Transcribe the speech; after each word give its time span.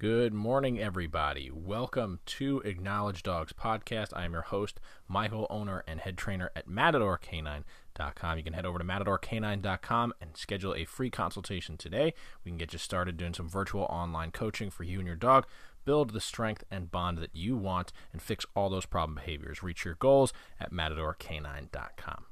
Good 0.00 0.32
morning, 0.32 0.80
everybody. 0.80 1.50
Welcome 1.52 2.20
to 2.24 2.60
Acknowledge 2.60 3.22
Dogs 3.22 3.52
podcast. 3.52 4.16
I 4.16 4.24
am 4.24 4.32
your 4.32 4.40
host, 4.40 4.80
Michael, 5.06 5.46
owner 5.50 5.84
and 5.86 6.00
head 6.00 6.16
trainer 6.16 6.50
at 6.56 6.66
MatadorCanine.com. 6.66 8.38
You 8.38 8.42
can 8.42 8.54
head 8.54 8.64
over 8.64 8.78
to 8.78 8.84
MatadorCanine.com 8.84 10.14
and 10.18 10.38
schedule 10.38 10.74
a 10.74 10.86
free 10.86 11.10
consultation 11.10 11.76
today. 11.76 12.14
We 12.42 12.50
can 12.50 12.56
get 12.56 12.72
you 12.72 12.78
started 12.78 13.18
doing 13.18 13.34
some 13.34 13.46
virtual 13.46 13.82
online 13.90 14.30
coaching 14.30 14.70
for 14.70 14.84
you 14.84 15.00
and 15.00 15.06
your 15.06 15.16
dog. 15.16 15.46
Build 15.84 16.14
the 16.14 16.20
strength 16.22 16.64
and 16.70 16.90
bond 16.90 17.18
that 17.18 17.36
you 17.36 17.58
want 17.58 17.92
and 18.10 18.22
fix 18.22 18.46
all 18.56 18.70
those 18.70 18.86
problem 18.86 19.16
behaviors. 19.16 19.62
Reach 19.62 19.84
your 19.84 19.96
goals 19.96 20.32
at 20.58 20.72
MatadorCanine.com. 20.72 22.24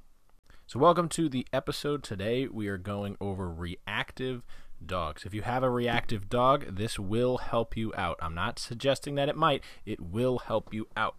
So, 0.66 0.78
welcome 0.78 1.10
to 1.10 1.28
the 1.28 1.46
episode. 1.52 2.02
Today, 2.02 2.46
we 2.46 2.68
are 2.68 2.78
going 2.78 3.18
over 3.20 3.50
reactive 3.50 4.42
dogs. 4.84 5.24
If 5.24 5.34
you 5.34 5.42
have 5.42 5.62
a 5.62 5.70
reactive 5.70 6.28
dog, 6.28 6.76
this 6.76 6.98
will 6.98 7.38
help 7.38 7.76
you 7.76 7.92
out. 7.96 8.18
I'm 8.20 8.34
not 8.34 8.58
suggesting 8.58 9.14
that 9.16 9.28
it 9.28 9.36
might, 9.36 9.62
it 9.84 10.00
will 10.00 10.38
help 10.38 10.72
you 10.72 10.88
out. 10.96 11.16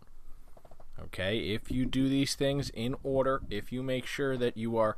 Okay, 1.02 1.40
if 1.40 1.72
you 1.72 1.86
do 1.86 2.09
these 2.09 2.36
things 2.36 2.70
in 2.72 2.95
order, 3.03 3.41
if 3.50 3.72
you 3.72 3.81
make 3.81 4.05
sure 4.05 4.38
that 4.38 4.58
you 4.58 4.77
are 4.77 4.98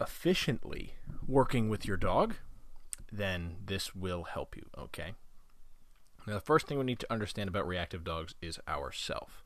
efficiently 0.00 0.94
working 1.26 1.68
with 1.68 1.86
your 1.86 1.96
dog, 1.96 2.34
then 3.10 3.56
this 3.64 3.94
will 3.94 4.24
help 4.24 4.56
you. 4.56 4.66
Okay. 4.76 5.14
Now, 6.26 6.34
the 6.34 6.40
first 6.40 6.66
thing 6.66 6.78
we 6.78 6.84
need 6.84 7.00
to 7.00 7.12
understand 7.12 7.48
about 7.48 7.66
reactive 7.66 8.04
dogs 8.04 8.34
is 8.42 8.58
ourself. 8.68 9.42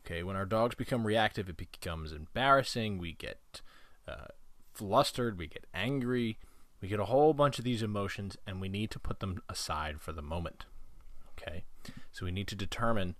Okay, 0.00 0.22
when 0.22 0.36
our 0.36 0.46
dogs 0.46 0.74
become 0.74 1.06
reactive, 1.06 1.48
it 1.48 1.56
becomes 1.56 2.12
embarrassing. 2.12 2.98
We 2.98 3.12
get 3.12 3.60
uh, 4.08 4.28
flustered, 4.72 5.38
we 5.38 5.46
get 5.46 5.66
angry, 5.74 6.38
we 6.84 6.88
get 6.88 7.00
a 7.00 7.06
whole 7.06 7.32
bunch 7.32 7.58
of 7.58 7.64
these 7.64 7.82
emotions 7.82 8.36
and 8.46 8.60
we 8.60 8.68
need 8.68 8.90
to 8.90 8.98
put 8.98 9.20
them 9.20 9.40
aside 9.48 10.02
for 10.02 10.12
the 10.12 10.20
moment. 10.20 10.66
Okay? 11.30 11.64
So 12.12 12.26
we 12.26 12.30
need 12.30 12.46
to 12.48 12.54
determine 12.54 13.14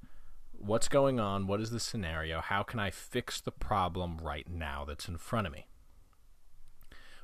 what's 0.53 0.87
going 0.87 1.19
on, 1.19 1.47
what 1.47 1.63
is 1.63 1.71
the 1.71 1.81
scenario, 1.81 2.43
how 2.43 2.63
can 2.63 2.79
I 2.79 2.91
fix 2.91 3.41
the 3.41 3.51
problem 3.51 4.19
right 4.19 4.47
now 4.47 4.85
that's 4.85 5.09
in 5.09 5.17
front 5.17 5.47
of 5.47 5.55
me. 5.55 5.67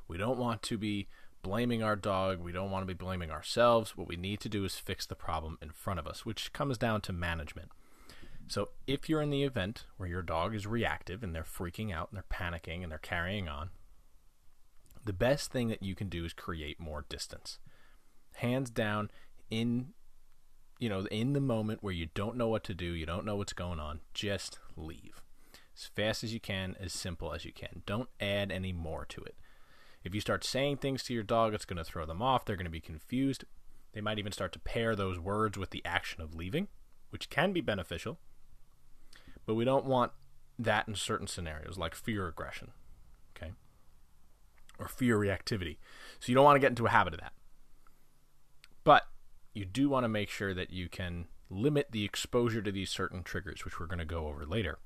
We 0.07 0.17
don't 0.17 0.39
want 0.39 0.63
to 0.63 0.79
be 0.79 1.09
blaming 1.43 1.83
our 1.83 1.95
dog, 1.95 2.39
we 2.39 2.51
don't 2.51 2.71
want 2.71 2.81
to 2.81 2.91
be 2.91 2.97
blaming 2.97 3.29
ourselves. 3.29 3.95
What 3.95 4.07
we 4.07 4.15
need 4.15 4.39
to 4.39 4.49
do 4.49 4.65
is 4.65 4.77
fix 4.77 5.05
the 5.05 5.13
problem 5.13 5.59
in 5.61 5.69
front 5.69 5.99
of 5.99 6.07
us, 6.07 6.25
which 6.25 6.53
comes 6.53 6.75
down 6.79 7.01
to 7.01 7.13
management. 7.13 7.69
So 8.47 8.69
if 8.87 9.07
you're 9.07 9.21
in 9.21 9.29
the 9.29 9.43
event 9.43 9.85
where 9.97 10.09
your 10.09 10.23
dog 10.23 10.55
is 10.55 10.65
reactive 10.65 11.21
and 11.21 11.35
they're 11.35 11.43
freaking 11.43 11.93
out 11.93 12.09
and 12.09 12.17
they're 12.17 12.35
panicking 12.35 12.81
and 12.81 12.91
they're 12.91 12.97
carrying 12.97 13.47
on, 13.47 13.69
the 15.05 15.13
best 15.13 15.51
thing 15.51 15.67
that 15.69 15.83
you 15.83 15.95
can 15.95 16.09
do 16.09 16.25
is 16.25 16.33
create 16.33 16.79
more 16.79 17.05
distance. 17.09 17.59
Hands 18.35 18.69
down, 18.69 19.09
in 19.49 19.93
you 20.79 20.89
know, 20.89 21.05
in 21.11 21.33
the 21.33 21.39
moment 21.39 21.83
where 21.83 21.93
you 21.93 22.07
don't 22.15 22.35
know 22.35 22.47
what 22.47 22.63
to 22.63 22.73
do, 22.73 22.85
you 22.85 23.05
don't 23.05 23.25
know 23.25 23.35
what's 23.35 23.53
going 23.53 23.79
on, 23.79 23.99
just 24.15 24.57
leave. 24.75 25.21
As 25.75 25.85
fast 25.85 26.23
as 26.23 26.33
you 26.33 26.39
can, 26.39 26.75
as 26.79 26.91
simple 26.91 27.33
as 27.33 27.45
you 27.45 27.53
can. 27.53 27.83
Don't 27.85 28.09
add 28.19 28.51
any 28.51 28.73
more 28.73 29.05
to 29.05 29.21
it. 29.21 29.35
If 30.03 30.15
you 30.15 30.21
start 30.21 30.43
saying 30.43 30.77
things 30.77 31.03
to 31.03 31.13
your 31.13 31.21
dog, 31.21 31.53
it's 31.53 31.65
going 31.65 31.77
to 31.77 31.83
throw 31.83 32.07
them 32.07 32.21
off. 32.21 32.45
They're 32.45 32.55
going 32.55 32.65
to 32.65 32.71
be 32.71 32.81
confused. 32.81 33.45
They 33.93 34.01
might 34.01 34.17
even 34.17 34.31
start 34.31 34.53
to 34.53 34.59
pair 34.59 34.95
those 34.95 35.19
words 35.19 35.55
with 35.55 35.69
the 35.69 35.85
action 35.85 36.19
of 36.19 36.33
leaving, 36.33 36.67
which 37.11 37.29
can 37.29 37.53
be 37.53 37.61
beneficial. 37.61 38.17
But 39.45 39.53
we 39.53 39.65
don't 39.65 39.85
want 39.85 40.13
that 40.57 40.87
in 40.87 40.95
certain 40.95 41.27
scenarios, 41.27 41.77
like 41.77 41.93
fear 41.93 42.27
aggression 42.27 42.71
or 44.81 44.87
fear 44.87 45.17
reactivity. 45.17 45.77
So 46.19 46.29
you 46.29 46.35
don't 46.35 46.43
want 46.43 46.55
to 46.55 46.59
get 46.59 46.71
into 46.71 46.87
a 46.87 46.89
habit 46.89 47.13
of 47.13 47.19
that. 47.21 47.33
But 48.83 49.03
you 49.53 49.63
do 49.63 49.87
want 49.87 50.03
to 50.03 50.09
make 50.09 50.29
sure 50.29 50.53
that 50.53 50.71
you 50.71 50.89
can 50.89 51.27
limit 51.49 51.89
the 51.91 52.03
exposure 52.03 52.61
to 52.61 52.71
these 52.71 52.89
certain 52.89 53.23
triggers, 53.23 53.63
which 53.63 53.79
we're 53.79 53.85
going 53.85 53.99
to 53.99 54.05
go 54.05 54.27
over 54.27 54.45
later. 54.45 54.79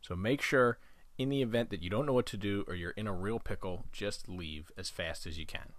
So 0.00 0.16
make 0.16 0.40
sure 0.40 0.78
in 1.18 1.28
the 1.28 1.42
event 1.42 1.68
that 1.70 1.82
you 1.82 1.90
don't 1.90 2.06
know 2.06 2.14
what 2.14 2.26
to 2.26 2.38
do 2.38 2.64
or 2.66 2.74
you're 2.74 2.92
in 2.92 3.06
a 3.06 3.12
real 3.12 3.38
pickle, 3.38 3.84
just 3.92 4.28
leave 4.28 4.72
as 4.78 4.88
fast 4.88 5.26
as 5.26 5.38
you 5.38 5.44
can. 5.44 5.72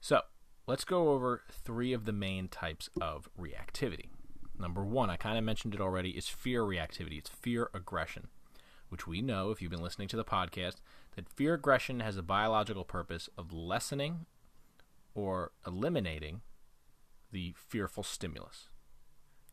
So 0.00 0.22
let's 0.66 0.84
go 0.84 1.10
over 1.10 1.42
three 1.50 1.92
of 1.92 2.06
the 2.06 2.12
main 2.12 2.48
types 2.48 2.90
of 3.00 3.28
reactivity. 3.38 4.08
Number 4.58 4.84
one, 4.84 5.10
I 5.10 5.16
kind 5.16 5.38
of 5.38 5.44
mentioned 5.44 5.74
it 5.74 5.80
already, 5.80 6.10
is 6.10 6.28
fear 6.28 6.62
reactivity. 6.62 7.18
It's 7.18 7.30
fear 7.30 7.70
aggression 7.72 8.28
which 8.92 9.06
we 9.06 9.22
know, 9.22 9.50
if 9.50 9.62
you've 9.62 9.70
been 9.70 9.82
listening 9.82 10.06
to 10.06 10.18
the 10.18 10.24
podcast, 10.24 10.76
that 11.16 11.26
fear 11.26 11.54
aggression 11.54 12.00
has 12.00 12.18
a 12.18 12.22
biological 12.22 12.84
purpose 12.84 13.26
of 13.38 13.50
lessening 13.50 14.26
or 15.14 15.52
eliminating 15.66 16.42
the 17.32 17.54
fearful 17.56 18.02
stimulus. 18.02 18.68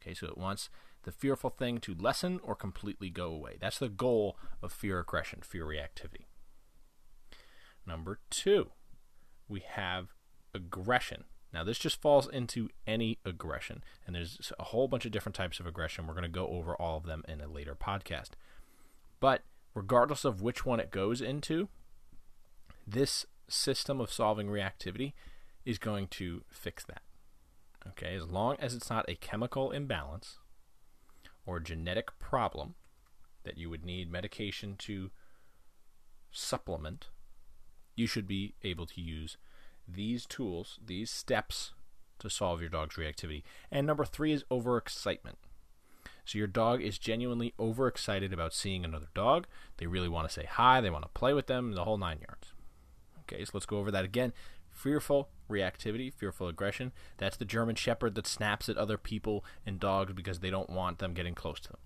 Okay, 0.02 0.14
so 0.14 0.28
it 0.28 0.38
wants 0.38 0.70
the 1.04 1.14
fearful 1.14 1.50
thing 1.50 1.78
to 1.80 1.96
lessen 1.98 2.42
or 2.44 2.54
completely 2.54 3.10
go 3.10 3.28
away. 3.32 3.56
That's 3.62 3.80
the 3.80 3.88
goal 3.88 4.38
of 4.62 4.74
fear 4.74 5.00
aggression, 5.00 5.40
fear 5.42 5.66
reactivity. 5.66 6.26
Number 7.88 8.20
two, 8.30 8.72
we 9.48 9.62
have 9.66 10.10
aggression. 10.54 11.24
Now, 11.54 11.64
this 11.64 11.80
just 11.80 12.02
falls 12.02 12.28
into 12.28 12.68
any 12.86 13.20
aggression, 13.24 13.86
and 14.06 14.16
there's 14.16 14.52
a 14.60 14.66
whole 14.66 14.90
bunch 14.90 15.06
of 15.06 15.14
different 15.14 15.36
types 15.36 15.62
of 15.62 15.66
aggression. 15.66 16.06
We're 16.08 16.14
going 16.14 16.24
to 16.24 16.30
go 16.30 16.48
over 16.48 16.76
all 16.76 16.98
of 16.98 17.06
them 17.06 17.24
in 17.28 17.40
a 17.40 17.48
later 17.48 17.74
podcast. 17.74 18.32
But 19.20 19.44
regardless 19.74 20.26
of 20.26 20.42
which 20.42 20.66
one 20.66 20.80
it 20.80 20.92
goes 20.92 21.22
into, 21.22 21.70
this 22.88 23.26
system 23.48 24.00
of 24.00 24.12
solving 24.12 24.48
reactivity 24.48 25.14
is 25.66 25.78
going 25.78 26.08
to 26.08 26.44
fix 26.50 26.84
that. 26.86 27.02
Okay, 27.88 28.16
as 28.16 28.26
long 28.26 28.56
as 28.60 28.74
it's 28.74 28.90
not 28.90 29.10
a 29.10 29.16
chemical 29.16 29.72
imbalance 29.72 30.40
or 31.46 31.60
genetic 31.60 32.18
problem 32.20 32.76
that 33.44 33.58
you 33.58 33.70
would 33.70 33.86
need 33.86 34.12
medication 34.12 34.76
to 34.78 35.12
supplement, 36.32 37.10
you 37.96 38.06
should 38.06 38.28
be 38.28 38.54
able 38.64 38.86
to 38.86 39.02
use 39.02 39.38
these 39.88 40.26
tools, 40.26 40.80
these 40.86 41.10
steps 41.10 41.74
to 42.20 42.30
solve 42.30 42.60
your 42.62 42.70
dog's 42.70 42.96
reactivity. 42.96 43.44
And 43.72 43.88
number 43.88 44.06
three 44.06 44.34
is 44.34 44.44
overexcitement. 44.52 45.38
So 46.26 46.38
your 46.38 46.48
dog 46.48 46.82
is 46.82 46.98
genuinely 46.98 47.54
overexcited 47.60 48.34
about 48.34 48.54
seeing 48.54 48.86
another 48.86 49.08
dog. 49.14 49.48
They 49.78 49.88
really 49.88 50.10
want 50.10 50.28
to 50.28 50.34
say 50.34 50.46
hi, 50.46 50.82
they 50.82 50.90
want 50.90 51.04
to 51.04 51.10
play 51.10 51.34
with 51.34 51.48
them, 51.48 51.74
the 51.74 51.84
whole 51.84 51.98
nine 51.98 52.20
yards. 52.20 52.54
Okay, 53.22 53.44
so 53.46 53.52
let's 53.54 53.66
go 53.66 53.78
over 53.78 53.92
that 53.92 54.06
again. 54.06 54.34
Fearful 54.72 55.30
reactivity, 55.50 56.14
fearful 56.14 56.48
aggression. 56.48 56.92
That's 57.18 57.38
the 57.38 57.46
German 57.46 57.76
Shepherd 57.76 58.16
that 58.16 58.28
snaps 58.28 58.70
at 58.70 58.78
other 58.78 58.98
people 58.98 59.44
and 59.66 59.80
dogs 59.80 60.14
because 60.14 60.40
they 60.40 60.50
don't 60.50 60.70
want 60.70 61.00
them 61.00 61.14
getting 61.14 61.36
close 61.36 61.60
to 61.62 61.70
them. 61.70 61.80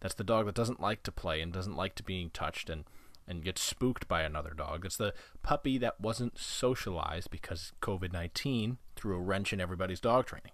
That's 0.00 0.14
the 0.14 0.24
dog 0.24 0.46
that 0.46 0.54
doesn't 0.54 0.80
like 0.80 1.02
to 1.04 1.12
play 1.12 1.40
and 1.40 1.52
doesn't 1.52 1.76
like 1.76 1.94
to 1.96 2.02
being 2.02 2.30
touched 2.30 2.70
and 2.70 2.84
and 3.28 3.44
gets 3.44 3.60
spooked 3.60 4.08
by 4.08 4.22
another 4.22 4.54
dog. 4.56 4.86
It's 4.86 4.96
the 4.96 5.12
puppy 5.42 5.76
that 5.78 6.00
wasn't 6.00 6.38
socialized 6.38 7.30
because 7.30 7.72
COVID 7.82 8.12
19 8.12 8.78
threw 8.96 9.16
a 9.16 9.20
wrench 9.20 9.52
in 9.52 9.60
everybody's 9.60 10.00
dog 10.00 10.26
training. 10.26 10.52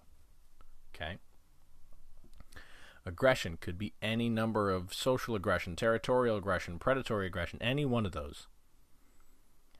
Okay? 0.93 1.17
Aggression 3.05 3.57
could 3.61 3.77
be 3.77 3.93
any 4.01 4.29
number 4.29 4.71
of 4.71 4.93
social 4.93 5.35
aggression, 5.35 5.75
territorial 5.75 6.37
aggression, 6.37 6.79
predatory 6.79 7.27
aggression, 7.27 7.61
any 7.61 7.85
one 7.85 8.05
of 8.05 8.13
those. 8.13 8.47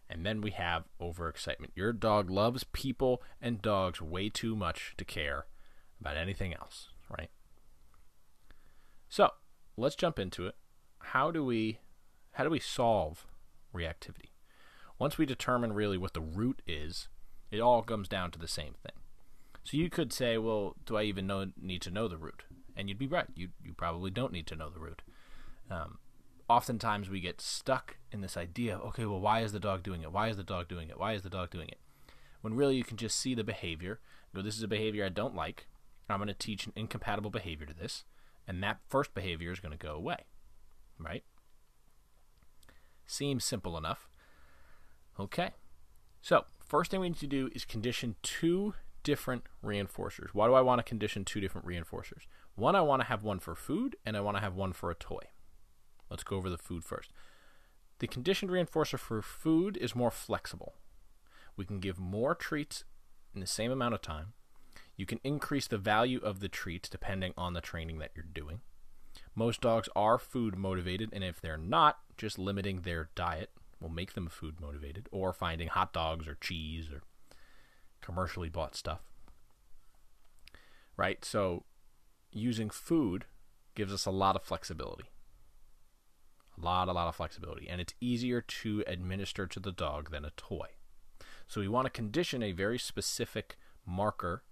And 0.07 0.23
then 0.23 0.41
we 0.41 0.51
have 0.51 0.85
overexcitement. 1.01 1.71
Your 1.75 1.91
dog 1.91 2.29
loves 2.29 2.63
people 2.65 3.23
and 3.41 3.61
dogs 3.61 3.99
way 3.99 4.29
too 4.29 4.55
much 4.55 4.93
to 4.97 5.05
care 5.05 5.47
about 5.99 6.17
anything 6.17 6.53
else, 6.53 6.89
right? 7.09 7.31
So, 9.09 9.31
let's 9.75 9.95
jump 9.95 10.19
into 10.19 10.45
it. 10.45 10.55
How 10.99 11.31
do 11.31 11.43
we 11.43 11.79
how 12.33 12.43
do 12.43 12.49
we 12.49 12.59
solve 12.59 13.25
reactivity? 13.73 14.31
Once 14.99 15.17
we 15.17 15.25
determine 15.25 15.73
really 15.73 15.97
what 15.97 16.13
the 16.13 16.21
root 16.21 16.61
is, 16.67 17.07
it 17.49 17.59
all 17.59 17.81
comes 17.81 18.07
down 18.07 18.29
to 18.31 18.39
the 18.39 18.47
same 18.47 18.73
thing. 18.83 19.01
So 19.63 19.77
you 19.77 19.89
could 19.89 20.13
say, 20.13 20.37
well, 20.37 20.75
do 20.85 20.97
I 20.97 21.03
even 21.03 21.27
know 21.27 21.47
need 21.59 21.81
to 21.83 21.91
know 21.91 22.07
the 22.07 22.17
root? 22.17 22.43
And 22.75 22.89
you'd 22.89 22.99
be 22.99 23.07
right. 23.07 23.27
You 23.35 23.49
you 23.63 23.73
probably 23.73 24.11
don't 24.11 24.33
need 24.33 24.47
to 24.47 24.55
know 24.55 24.69
the 24.69 24.79
root. 24.79 25.01
Um, 25.69 25.99
oftentimes 26.49 27.09
we 27.09 27.19
get 27.19 27.41
stuck 27.41 27.97
in 28.11 28.21
this 28.21 28.37
idea. 28.37 28.77
Okay, 28.77 29.05
well, 29.05 29.19
why 29.19 29.41
is 29.41 29.51
the 29.51 29.59
dog 29.59 29.83
doing 29.83 30.01
it? 30.01 30.11
Why 30.11 30.29
is 30.29 30.37
the 30.37 30.43
dog 30.43 30.67
doing 30.67 30.89
it? 30.89 30.99
Why 30.99 31.13
is 31.13 31.23
the 31.23 31.29
dog 31.29 31.49
doing 31.49 31.69
it? 31.69 31.79
When 32.41 32.53
really 32.53 32.75
you 32.75 32.83
can 32.83 32.97
just 32.97 33.19
see 33.19 33.33
the 33.33 33.43
behavior. 33.43 33.99
Go, 34.35 34.41
this 34.41 34.57
is 34.57 34.63
a 34.63 34.67
behavior 34.67 35.05
I 35.05 35.09
don't 35.09 35.35
like. 35.35 35.67
I'm 36.09 36.19
going 36.19 36.27
to 36.27 36.33
teach 36.33 36.67
an 36.67 36.73
incompatible 36.75 37.31
behavior 37.31 37.65
to 37.65 37.73
this, 37.73 38.03
and 38.47 38.61
that 38.61 38.77
first 38.87 39.15
behavior 39.15 39.51
is 39.51 39.59
going 39.59 39.71
to 39.71 39.77
go 39.77 39.95
away. 39.95 40.25
Right? 40.99 41.23
Seems 43.07 43.43
simple 43.43 43.77
enough. 43.77 44.07
Okay. 45.19 45.51
So, 46.21 46.45
first 46.63 46.91
thing 46.91 46.99
we 46.99 47.09
need 47.09 47.19
to 47.19 47.27
do 47.27 47.49
is 47.53 47.65
condition 47.65 48.15
two 48.21 48.73
different 49.03 49.43
reinforcers. 49.63 50.29
Why 50.33 50.47
do 50.47 50.53
I 50.53 50.61
want 50.61 50.79
to 50.79 50.83
condition 50.83 51.25
two 51.25 51.39
different 51.39 51.67
reinforcers? 51.67 52.25
One, 52.55 52.75
I 52.75 52.81
want 52.81 53.01
to 53.01 53.07
have 53.07 53.23
one 53.23 53.39
for 53.39 53.53
food, 53.53 53.97
and 54.05 54.15
I 54.15 54.21
want 54.21 54.37
to 54.37 54.41
have 54.41 54.55
one 54.55 54.71
for 54.71 54.89
a 54.89 54.95
toy. 54.95 55.23
Let's 56.09 56.23
go 56.23 56.37
over 56.37 56.49
the 56.49 56.57
food 56.57 56.83
first. 56.85 57.11
The 57.99 58.07
conditioned 58.07 58.51
reinforcer 58.51 58.97
for 58.97 59.21
food 59.21 59.77
is 59.77 59.95
more 59.95 60.11
flexible. 60.11 60.75
We 61.57 61.65
can 61.65 61.79
give 61.79 61.99
more 61.99 62.33
treats 62.33 62.85
in 63.33 63.41
the 63.41 63.47
same 63.47 63.71
amount 63.71 63.93
of 63.93 64.01
time. 64.01 64.33
You 64.95 65.05
can 65.05 65.19
increase 65.23 65.67
the 65.67 65.77
value 65.77 66.19
of 66.19 66.39
the 66.39 66.47
treats 66.47 66.87
depending 66.87 67.33
on 67.37 67.53
the 67.53 67.61
training 67.61 67.99
that 67.99 68.11
you're 68.15 68.23
doing. 68.23 68.61
Most 69.33 69.59
dogs 69.61 69.89
are 69.95 70.17
food 70.17 70.57
motivated, 70.57 71.09
and 71.11 71.23
if 71.23 71.41
they're 71.41 71.57
not, 71.57 71.99
just 72.17 72.39
limiting 72.39 72.81
their 72.81 73.09
diet 73.15 73.51
will 73.81 73.89
make 73.89 74.13
them 74.13 74.27
food 74.27 74.61
motivated, 74.61 75.09
or 75.11 75.33
finding 75.33 75.67
hot 75.67 75.91
dogs 75.91 76.27
or 76.27 76.35
cheese 76.35 76.89
or 76.89 77.03
commercially 78.01 78.49
bought 78.49 78.75
stuff. 78.75 79.01
Right? 80.95 81.23
So, 81.25 81.65
using 82.35 82.69
food 82.69 83.25
gives 83.75 83.93
us 83.93 84.05
a 84.05 84.11
lot 84.11 84.35
of 84.35 84.43
flexibility. 84.43 85.09
A 86.57 86.63
lot, 86.63 86.87
a 86.87 86.93
lot 86.93 87.07
of 87.07 87.15
flexibility. 87.15 87.67
And 87.67 87.81
it's 87.81 87.93
easier 87.99 88.41
to 88.41 88.83
administer 88.87 89.45
to 89.47 89.59
the 89.59 89.71
dog 89.71 90.11
than 90.11 90.25
a 90.25 90.31
toy. 90.31 90.67
So, 91.47 91.61
we 91.61 91.67
want 91.67 91.85
to 91.85 91.91
condition 91.91 92.41
a 92.41 92.53
very 92.53 92.79
specific 92.79 93.57
marker 93.85 94.43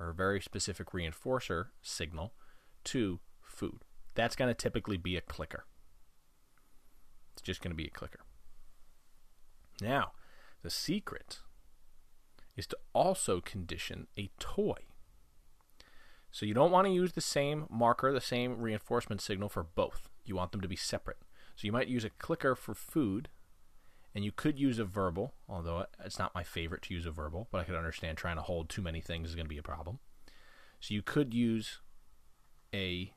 or 0.00 0.10
a 0.10 0.14
very 0.14 0.40
specific 0.40 0.92
reinforcer 0.92 1.66
signal 1.82 2.32
to 2.84 3.20
food. 3.42 3.84
That's 4.14 4.36
going 4.36 4.48
to 4.48 4.54
typically 4.54 4.96
be 4.96 5.16
a 5.16 5.20
clicker. 5.20 5.64
It's 7.34 7.42
just 7.42 7.60
going 7.60 7.72
to 7.72 7.76
be 7.76 7.86
a 7.86 7.90
clicker. 7.90 8.20
Now, 9.80 10.12
the 10.62 10.70
secret 10.70 11.38
is 12.56 12.66
to 12.68 12.78
also 12.92 13.40
condition 13.40 14.08
a 14.18 14.30
toy. 14.40 14.87
So 16.30 16.46
you 16.46 16.54
don't 16.54 16.70
want 16.70 16.86
to 16.86 16.92
use 16.92 17.12
the 17.12 17.20
same 17.20 17.66
marker, 17.70 18.12
the 18.12 18.20
same 18.20 18.60
reinforcement 18.60 19.20
signal 19.20 19.48
for 19.48 19.62
both. 19.62 20.08
You 20.24 20.36
want 20.36 20.52
them 20.52 20.60
to 20.60 20.68
be 20.68 20.76
separate. 20.76 21.18
So 21.56 21.66
you 21.66 21.72
might 21.72 21.88
use 21.88 22.04
a 22.04 22.10
clicker 22.10 22.54
for 22.54 22.74
food, 22.74 23.28
and 24.14 24.24
you 24.24 24.30
could 24.30 24.58
use 24.58 24.78
a 24.78 24.84
verbal, 24.84 25.34
although 25.48 25.86
it's 26.04 26.18
not 26.18 26.34
my 26.34 26.42
favorite 26.42 26.82
to 26.82 26.94
use 26.94 27.06
a 27.06 27.10
verbal, 27.10 27.48
but 27.50 27.60
I 27.60 27.64
could 27.64 27.74
understand 27.74 28.18
trying 28.18 28.36
to 28.36 28.42
hold 28.42 28.68
too 28.68 28.82
many 28.82 29.00
things 29.00 29.30
is 29.30 29.34
going 29.34 29.46
to 29.46 29.50
be 29.50 29.58
a 29.58 29.62
problem. 29.62 29.98
So 30.80 30.94
you 30.94 31.02
could 31.02 31.34
use 31.34 31.80
a 32.74 33.12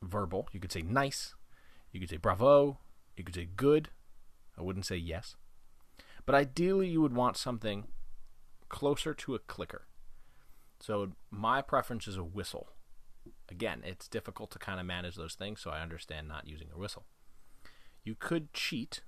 verbal. 0.00 0.48
You 0.52 0.60
could 0.60 0.72
say 0.72 0.82
nice. 0.82 1.34
You 1.90 2.00
could 2.00 2.10
say 2.10 2.16
bravo. 2.16 2.78
You 3.16 3.24
could 3.24 3.34
say 3.34 3.48
good. 3.54 3.90
I 4.58 4.62
wouldn't 4.62 4.86
say 4.86 4.96
yes. 4.96 5.36
But 6.24 6.34
ideally, 6.34 6.88
you 6.88 7.02
would 7.02 7.14
want 7.14 7.36
something 7.36 7.88
closer 8.68 9.12
to 9.12 9.34
a 9.34 9.38
clicker. 9.38 9.86
So 10.82 11.12
my 11.30 11.62
preference 11.62 12.08
is 12.08 12.16
a 12.16 12.24
whistle. 12.24 12.70
Again, 13.48 13.82
it's 13.84 14.08
difficult 14.08 14.50
to 14.50 14.58
kind 14.58 14.80
of 14.80 14.86
manage 14.86 15.14
those 15.14 15.34
things, 15.34 15.60
so 15.60 15.70
I 15.70 15.80
understand 15.80 16.26
not 16.26 16.48
using 16.48 16.66
a 16.74 16.78
whistle. 16.78 17.04
You 18.02 18.16
could 18.16 18.52
cheat 18.52 19.02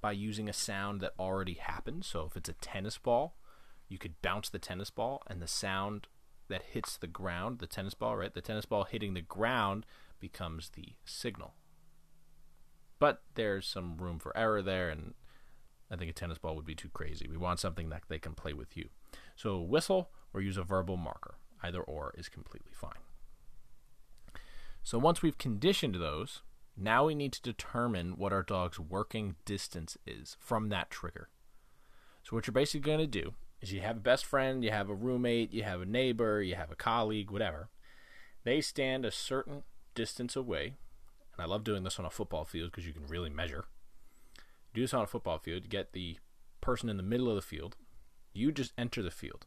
by 0.00 0.10
using 0.10 0.48
a 0.48 0.52
sound 0.52 1.00
that 1.02 1.12
already 1.20 1.54
happened. 1.54 2.04
So 2.04 2.26
if 2.28 2.36
it's 2.36 2.48
a 2.48 2.54
tennis 2.54 2.98
ball, 2.98 3.36
you 3.88 3.96
could 3.96 4.20
bounce 4.22 4.48
the 4.48 4.58
tennis 4.58 4.90
ball, 4.90 5.22
and 5.28 5.40
the 5.40 5.46
sound 5.46 6.08
that 6.48 6.64
hits 6.72 6.96
the 6.96 7.06
ground, 7.06 7.60
the 7.60 7.68
tennis 7.68 7.94
ball, 7.94 8.16
right? 8.16 8.34
The 8.34 8.40
tennis 8.40 8.66
ball 8.66 8.82
hitting 8.82 9.14
the 9.14 9.22
ground 9.22 9.86
becomes 10.18 10.70
the 10.70 10.94
signal. 11.04 11.54
But 12.98 13.22
there's 13.36 13.68
some 13.68 13.98
room 13.98 14.18
for 14.18 14.36
error 14.36 14.62
there, 14.62 14.90
and 14.90 15.14
I 15.92 15.94
think 15.94 16.10
a 16.10 16.12
tennis 16.12 16.38
ball 16.38 16.56
would 16.56 16.66
be 16.66 16.74
too 16.74 16.90
crazy. 16.92 17.28
We 17.30 17.36
want 17.36 17.60
something 17.60 17.88
that 17.90 18.02
they 18.08 18.18
can 18.18 18.34
play 18.34 18.52
with 18.52 18.76
you. 18.76 18.88
So 19.36 19.60
whistle 19.60 20.10
or 20.32 20.40
use 20.40 20.56
a 20.56 20.62
verbal 20.62 20.96
marker. 20.96 21.34
Either 21.62 21.82
or 21.82 22.14
is 22.16 22.28
completely 22.28 22.72
fine. 22.72 22.92
So 24.82 24.98
once 24.98 25.20
we've 25.20 25.36
conditioned 25.36 25.96
those, 25.96 26.40
now 26.76 27.06
we 27.06 27.14
need 27.14 27.32
to 27.34 27.42
determine 27.42 28.16
what 28.16 28.32
our 28.32 28.42
dog's 28.42 28.80
working 28.80 29.36
distance 29.44 29.98
is 30.06 30.36
from 30.40 30.70
that 30.70 30.90
trigger. 30.90 31.28
So 32.22 32.34
what 32.34 32.46
you're 32.46 32.52
basically 32.52 32.80
going 32.80 32.98
to 32.98 33.06
do 33.06 33.34
is 33.60 33.72
you 33.72 33.82
have 33.82 33.98
a 33.98 34.00
best 34.00 34.24
friend, 34.24 34.64
you 34.64 34.70
have 34.70 34.88
a 34.88 34.94
roommate, 34.94 35.52
you 35.52 35.64
have 35.64 35.82
a 35.82 35.86
neighbor, 35.86 36.40
you 36.40 36.54
have 36.54 36.70
a 36.70 36.76
colleague, 36.76 37.30
whatever. 37.30 37.68
They 38.44 38.62
stand 38.62 39.04
a 39.04 39.10
certain 39.10 39.64
distance 39.94 40.34
away. 40.34 40.76
And 41.34 41.42
I 41.42 41.44
love 41.44 41.62
doing 41.62 41.84
this 41.84 41.98
on 41.98 42.06
a 42.06 42.10
football 42.10 42.46
field 42.46 42.70
because 42.70 42.86
you 42.86 42.94
can 42.94 43.06
really 43.06 43.30
measure 43.30 43.66
do 44.74 44.80
this 44.80 44.94
on 44.94 45.02
a 45.02 45.06
football 45.06 45.38
field. 45.38 45.68
Get 45.68 45.92
the 45.92 46.18
person 46.60 46.88
in 46.88 46.96
the 46.96 47.02
middle 47.02 47.28
of 47.28 47.36
the 47.36 47.42
field. 47.42 47.76
You 48.32 48.52
just 48.52 48.72
enter 48.78 49.02
the 49.02 49.10
field. 49.10 49.46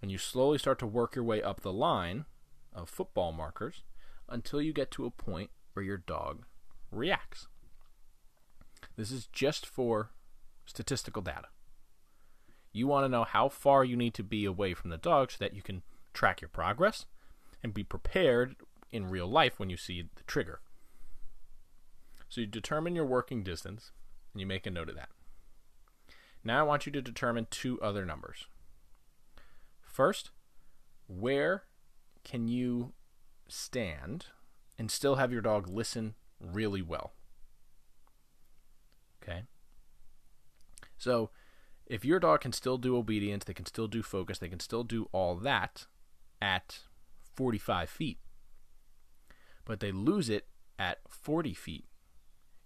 And 0.00 0.10
you 0.10 0.18
slowly 0.18 0.58
start 0.58 0.78
to 0.80 0.86
work 0.86 1.16
your 1.16 1.24
way 1.24 1.42
up 1.42 1.60
the 1.60 1.72
line 1.72 2.24
of 2.72 2.88
football 2.88 3.32
markers 3.32 3.82
until 4.28 4.62
you 4.62 4.72
get 4.72 4.90
to 4.92 5.06
a 5.06 5.10
point 5.10 5.50
where 5.72 5.84
your 5.84 5.96
dog 5.96 6.44
reacts. 6.90 7.48
This 8.96 9.10
is 9.10 9.26
just 9.26 9.66
for 9.66 10.10
statistical 10.64 11.22
data. 11.22 11.48
You 12.72 12.86
want 12.86 13.04
to 13.04 13.08
know 13.08 13.24
how 13.24 13.48
far 13.48 13.84
you 13.84 13.96
need 13.96 14.14
to 14.14 14.22
be 14.22 14.44
away 14.44 14.74
from 14.74 14.90
the 14.90 14.98
dog 14.98 15.32
so 15.32 15.36
that 15.40 15.54
you 15.54 15.62
can 15.62 15.82
track 16.12 16.40
your 16.40 16.48
progress 16.48 17.06
and 17.62 17.74
be 17.74 17.82
prepared 17.82 18.56
in 18.90 19.10
real 19.10 19.26
life 19.26 19.58
when 19.58 19.70
you 19.70 19.76
see 19.76 20.02
the 20.02 20.22
trigger. 20.24 20.60
So 22.28 22.42
you 22.42 22.46
determine 22.46 22.94
your 22.94 23.06
working 23.06 23.42
distance 23.42 23.92
and 24.32 24.40
you 24.40 24.46
make 24.46 24.66
a 24.66 24.70
note 24.70 24.88
of 24.88 24.96
that. 24.96 25.08
Now 26.44 26.60
I 26.60 26.62
want 26.62 26.86
you 26.86 26.92
to 26.92 27.02
determine 27.02 27.46
two 27.50 27.80
other 27.80 28.04
numbers. 28.04 28.46
First, 29.98 30.30
where 31.08 31.64
can 32.22 32.46
you 32.46 32.92
stand 33.48 34.26
and 34.78 34.92
still 34.92 35.16
have 35.16 35.32
your 35.32 35.40
dog 35.40 35.68
listen 35.68 36.14
really 36.38 36.82
well? 36.82 37.14
Okay. 39.20 39.42
So, 40.96 41.30
if 41.84 42.04
your 42.04 42.20
dog 42.20 42.42
can 42.42 42.52
still 42.52 42.78
do 42.78 42.96
obedience, 42.96 43.44
they 43.44 43.54
can 43.54 43.66
still 43.66 43.88
do 43.88 44.04
focus, 44.04 44.38
they 44.38 44.48
can 44.48 44.60
still 44.60 44.84
do 44.84 45.08
all 45.10 45.34
that 45.34 45.86
at 46.40 46.82
45 47.34 47.90
feet, 47.90 48.18
but 49.64 49.80
they 49.80 49.90
lose 49.90 50.30
it 50.30 50.46
at 50.78 50.98
40 51.08 51.54
feet, 51.54 51.86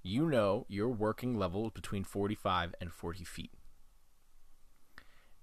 you 0.02 0.29
know 0.29 0.67
your 0.69 0.90
working 0.90 1.38
level 1.38 1.64
is 1.69 1.73
between 1.73 2.05
45 2.05 2.75
and 2.79 2.93
40 2.93 3.25
feet. 3.25 3.52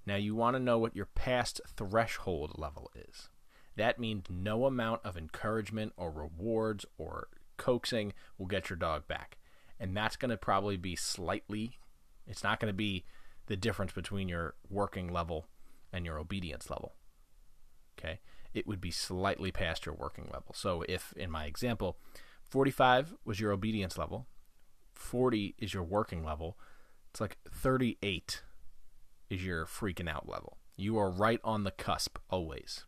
Now 0.09 0.15
you 0.15 0.33
want 0.33 0.55
to 0.55 0.59
know 0.59 0.79
what 0.79 0.95
your 0.95 1.05
past 1.05 1.61
threshold 1.77 2.53
level 2.57 2.89
is. 2.95 3.29
That 3.75 3.99
means 3.99 4.25
no 4.27 4.65
amount 4.65 5.01
of 5.05 5.15
encouragement 5.15 5.93
or 5.97 6.09
rewards 6.09 6.83
or 6.97 7.27
coaxing 7.57 8.13
will 8.35 8.47
get 8.47 8.71
your 8.71 8.77
dog 8.77 9.07
back. 9.07 9.37
And 9.79 9.95
that's 9.95 10.15
going 10.15 10.31
to 10.31 10.37
probably 10.37 10.77
be 10.77 10.95
slightly, 10.95 11.77
it's 12.25 12.43
not 12.43 12.59
going 12.59 12.73
to 12.73 12.75
be 12.75 13.05
the 13.45 13.55
difference 13.55 13.91
between 13.91 14.27
your 14.27 14.55
working 14.67 15.13
level 15.13 15.45
and 15.93 16.07
your 16.07 16.17
obedience 16.17 16.71
level. 16.71 16.95
Okay? 17.99 18.19
It 18.51 18.65
would 18.65 18.81
be 18.81 18.89
slightly 18.89 19.51
past 19.51 19.85
your 19.85 19.93
working 19.93 20.27
level. 20.33 20.55
So 20.55 20.83
if, 20.89 21.13
in 21.15 21.29
my 21.29 21.45
example, 21.45 21.99
45 22.49 23.13
was 23.25 23.39
your 23.39 23.51
obedience 23.51 23.95
level 23.95 24.25
40 24.95 25.53
is 25.59 25.75
your 25.75 25.83
working 25.83 26.25
level. 26.25 26.57
It's 27.11 27.21
like 27.21 27.37
38 27.47 28.41
is 29.29 29.45
your 29.45 29.65
freaking 29.65 30.09
out 30.09 30.27
level. 30.27 30.57
You 30.75 30.97
are 30.97 31.09
right 31.09 31.39
on 31.43 31.63
the 31.63 31.71
cusp 31.71 32.17
always. 32.29 32.85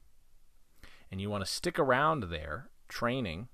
And 1.12 1.20
you 1.20 1.30
want 1.30 1.46
to 1.46 1.52
stick 1.52 1.78
around 1.78 2.26
there 2.26 2.70
training 2.88 3.50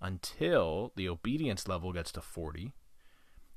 until 0.00 0.92
the 0.96 1.08
obedience 1.08 1.68
level 1.68 1.92
gets 1.92 2.12
to 2.12 2.20
40, 2.20 2.72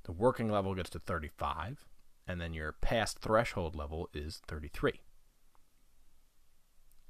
the 0.03 0.11
working 0.11 0.49
level 0.49 0.75
gets 0.75 0.89
to 0.91 0.99
35, 0.99 1.85
and 2.27 2.41
then 2.41 2.53
your 2.53 2.71
past 2.71 3.19
threshold 3.19 3.75
level 3.75 4.09
is 4.13 4.41
33. 4.47 5.01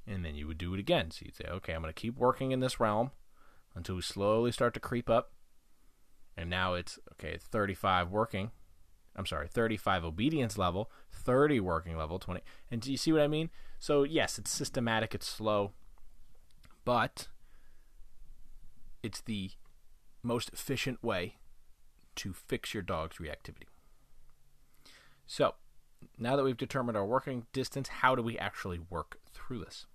And 0.07 0.23
then 0.23 0.35
you 0.35 0.47
would 0.47 0.57
do 0.57 0.73
it 0.73 0.79
again. 0.79 1.11
So 1.11 1.23
you'd 1.25 1.35
say, 1.35 1.45
okay, 1.49 1.73
I'm 1.73 1.81
going 1.81 1.93
to 1.93 1.99
keep 1.99 2.17
working 2.17 2.51
in 2.51 2.59
this 2.59 2.79
realm 2.79 3.11
until 3.73 3.95
we 3.95 4.01
slowly 4.01 4.51
start 4.51 4.73
to 4.75 4.79
creep 4.79 5.09
up 5.09 5.31
and 6.37 6.49
now 6.49 6.73
it's 6.73 6.99
okay 7.13 7.31
it's 7.33 7.45
35 7.45 8.09
working 8.09 8.51
i'm 9.15 9.25
sorry 9.25 9.47
35 9.47 10.03
obedience 10.03 10.57
level 10.57 10.91
30 11.11 11.59
working 11.59 11.97
level 11.97 12.19
20 12.19 12.41
and 12.71 12.81
do 12.81 12.91
you 12.91 12.97
see 12.97 13.11
what 13.11 13.21
i 13.21 13.27
mean? 13.27 13.49
So 13.79 14.03
yes 14.03 14.37
it's 14.37 14.51
systematic 14.51 15.13
it's 15.13 15.27
slow 15.27 15.73
but 16.85 17.27
it's 19.03 19.21
the 19.21 19.51
most 20.23 20.49
efficient 20.51 21.03
way 21.03 21.35
to 22.15 22.33
fix 22.33 22.73
your 22.73 22.83
dog's 22.83 23.17
reactivity. 23.17 23.67
So 25.27 25.55
now 26.17 26.35
that 26.35 26.43
we've 26.43 26.57
determined 26.57 26.97
our 26.97 27.05
working 27.05 27.45
distance 27.53 27.87
how 27.87 28.15
do 28.15 28.21
we 28.21 28.37
actually 28.37 28.79
work 28.89 29.19
through 29.31 29.59
this? 29.59 29.85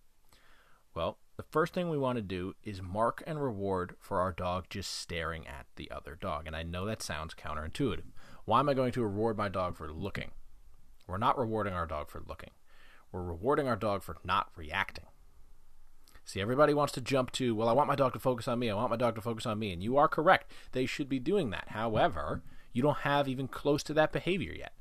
Well 0.94 1.18
the 1.40 1.46
first 1.50 1.72
thing 1.72 1.88
we 1.88 1.96
want 1.96 2.16
to 2.16 2.22
do 2.22 2.54
is 2.64 2.82
mark 2.82 3.22
and 3.26 3.42
reward 3.42 3.96
for 3.98 4.20
our 4.20 4.30
dog 4.30 4.66
just 4.68 4.94
staring 4.94 5.46
at 5.46 5.64
the 5.76 5.90
other 5.90 6.14
dog. 6.20 6.46
And 6.46 6.54
I 6.54 6.62
know 6.62 6.84
that 6.84 7.00
sounds 7.00 7.32
counterintuitive. 7.32 8.10
Why 8.44 8.60
am 8.60 8.68
I 8.68 8.74
going 8.74 8.92
to 8.92 9.02
reward 9.02 9.38
my 9.38 9.48
dog 9.48 9.74
for 9.74 9.90
looking? 9.90 10.32
We're 11.06 11.16
not 11.16 11.38
rewarding 11.38 11.72
our 11.72 11.86
dog 11.86 12.10
for 12.10 12.22
looking. 12.28 12.50
We're 13.10 13.22
rewarding 13.22 13.66
our 13.66 13.76
dog 13.76 14.02
for 14.02 14.18
not 14.22 14.50
reacting. 14.54 15.06
See, 16.26 16.42
everybody 16.42 16.74
wants 16.74 16.92
to 16.92 17.00
jump 17.00 17.32
to, 17.32 17.54
well, 17.54 17.70
I 17.70 17.72
want 17.72 17.88
my 17.88 17.96
dog 17.96 18.12
to 18.12 18.18
focus 18.18 18.46
on 18.46 18.58
me. 18.58 18.68
I 18.68 18.74
want 18.74 18.90
my 18.90 18.98
dog 18.98 19.14
to 19.14 19.22
focus 19.22 19.46
on 19.46 19.58
me. 19.58 19.72
And 19.72 19.82
you 19.82 19.96
are 19.96 20.08
correct. 20.08 20.52
They 20.72 20.84
should 20.84 21.08
be 21.08 21.18
doing 21.18 21.48
that. 21.50 21.68
However, 21.68 22.42
you 22.74 22.82
don't 22.82 22.98
have 22.98 23.28
even 23.28 23.48
close 23.48 23.82
to 23.84 23.94
that 23.94 24.12
behavior 24.12 24.52
yet. 24.52 24.74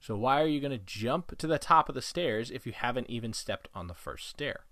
So 0.00 0.16
why 0.16 0.40
are 0.40 0.46
you 0.46 0.58
going 0.58 0.72
to 0.72 0.78
jump 0.78 1.36
to 1.36 1.46
the 1.46 1.58
top 1.58 1.90
of 1.90 1.94
the 1.94 2.00
stairs 2.00 2.50
if 2.50 2.64
you 2.64 2.72
haven't 2.72 3.10
even 3.10 3.34
stepped 3.34 3.68
on 3.74 3.88
the 3.88 3.94
first 3.94 4.30
stair? 4.30 4.64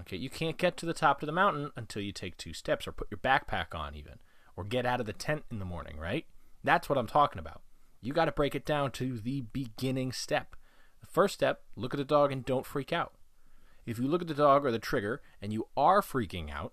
Okay, 0.00 0.16
you 0.16 0.28
can't 0.28 0.58
get 0.58 0.76
to 0.78 0.86
the 0.86 0.92
top 0.92 1.22
of 1.22 1.26
the 1.26 1.32
mountain 1.32 1.70
until 1.76 2.02
you 2.02 2.12
take 2.12 2.36
two 2.36 2.52
steps 2.52 2.86
or 2.86 2.92
put 2.92 3.08
your 3.10 3.18
backpack 3.18 3.78
on 3.78 3.94
even 3.94 4.14
or 4.56 4.64
get 4.64 4.86
out 4.86 5.00
of 5.00 5.06
the 5.06 5.12
tent 5.12 5.44
in 5.50 5.58
the 5.58 5.64
morning, 5.64 5.98
right? 5.98 6.26
That's 6.62 6.88
what 6.88 6.98
I'm 6.98 7.06
talking 7.06 7.38
about. 7.38 7.62
You 8.00 8.12
got 8.12 8.26
to 8.26 8.32
break 8.32 8.54
it 8.54 8.66
down 8.66 8.90
to 8.92 9.18
the 9.18 9.42
beginning 9.52 10.12
step. 10.12 10.56
The 11.00 11.06
first 11.06 11.34
step, 11.34 11.62
look 11.76 11.94
at 11.94 11.98
the 11.98 12.04
dog 12.04 12.32
and 12.32 12.44
don't 12.44 12.66
freak 12.66 12.92
out. 12.92 13.14
If 13.86 13.98
you 13.98 14.08
look 14.08 14.22
at 14.22 14.28
the 14.28 14.34
dog 14.34 14.64
or 14.64 14.70
the 14.70 14.78
trigger 14.78 15.22
and 15.40 15.52
you 15.52 15.68
are 15.76 16.00
freaking 16.00 16.50
out, 16.50 16.72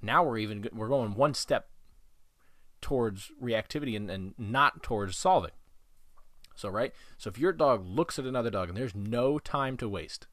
now 0.00 0.22
we're 0.22 0.38
even 0.38 0.68
we're 0.72 0.88
going 0.88 1.14
one 1.14 1.34
step 1.34 1.68
towards 2.80 3.30
reactivity 3.42 3.96
and, 3.96 4.10
and 4.10 4.34
not 4.36 4.82
towards 4.82 5.16
solving. 5.16 5.52
So 6.54 6.68
right? 6.68 6.92
So 7.16 7.28
if 7.30 7.38
your 7.38 7.52
dog 7.52 7.86
looks 7.86 8.18
at 8.18 8.26
another 8.26 8.50
dog 8.50 8.68
and 8.68 8.76
there's 8.76 8.94
no 8.94 9.38
time 9.38 9.76
to 9.78 9.88
waste 9.88 10.26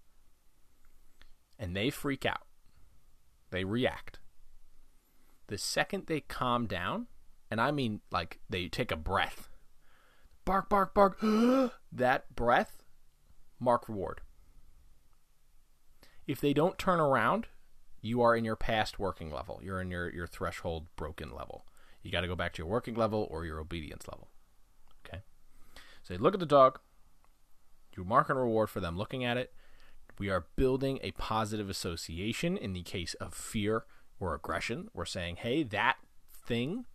and 1.60 1.76
they 1.76 1.90
freak 1.90 2.26
out, 2.26 2.48
they 3.52 3.64
react. 3.64 4.20
The 5.48 5.58
second 5.58 6.06
they 6.08 6.22
calm 6.22 6.66
down, 6.66 7.08
and 7.52 7.60
I 7.60 7.72
mean 7.72 8.02
like 8.12 8.40
they 8.50 8.68
take 8.68 8.92
a 8.92 8.96
breath, 8.96 9.50
bark, 10.46 10.70
bark, 10.70 10.94
bark, 10.94 11.20
that 11.92 12.36
breath, 12.36 12.84
mark 13.60 13.90
reward. 13.90 14.22
If 16.26 16.40
they 16.40 16.54
don't 16.54 16.78
turn 16.78 17.00
around, 17.00 17.48
you 18.02 18.22
are 18.22 18.36
in 18.36 18.46
your 18.46 18.56
past 18.56 19.00
working 19.00 19.32
level. 19.32 19.60
You're 19.64 19.82
in 19.82 19.92
your, 19.92 20.14
your 20.14 20.28
threshold 20.28 20.88
broken 20.96 21.34
level. 21.36 21.66
You 22.04 22.12
got 22.12 22.22
to 22.22 22.28
go 22.28 22.36
back 22.36 22.54
to 22.54 22.60
your 22.60 22.68
working 22.68 22.96
level 22.96 23.28
or 23.30 23.46
your 23.46 23.60
obedience 23.60 24.08
level. 24.08 24.30
Okay? 25.06 25.24
So 26.04 26.14
you 26.14 26.20
look 26.20 26.34
at 26.34 26.40
the 26.40 26.46
dog, 26.46 26.80
you 27.98 28.04
mark 28.04 28.30
and 28.30 28.40
reward 28.40 28.70
for 28.70 28.80
them 28.80 28.98
looking 28.98 29.26
at 29.26 29.38
it. 29.38 29.54
We 30.20 30.30
are 30.30 30.48
building 30.58 31.00
a 31.02 31.12
positive 31.12 31.70
association 31.70 32.58
in 32.58 32.74
the 32.74 32.84
case 32.84 33.14
of 33.16 33.34
fear 33.34 33.86
or 34.20 34.36
aggression. 34.36 34.90
We're 34.94 35.06
saying, 35.06 35.38
hey, 35.38 35.64
that 35.64 35.96
thing 36.46 36.86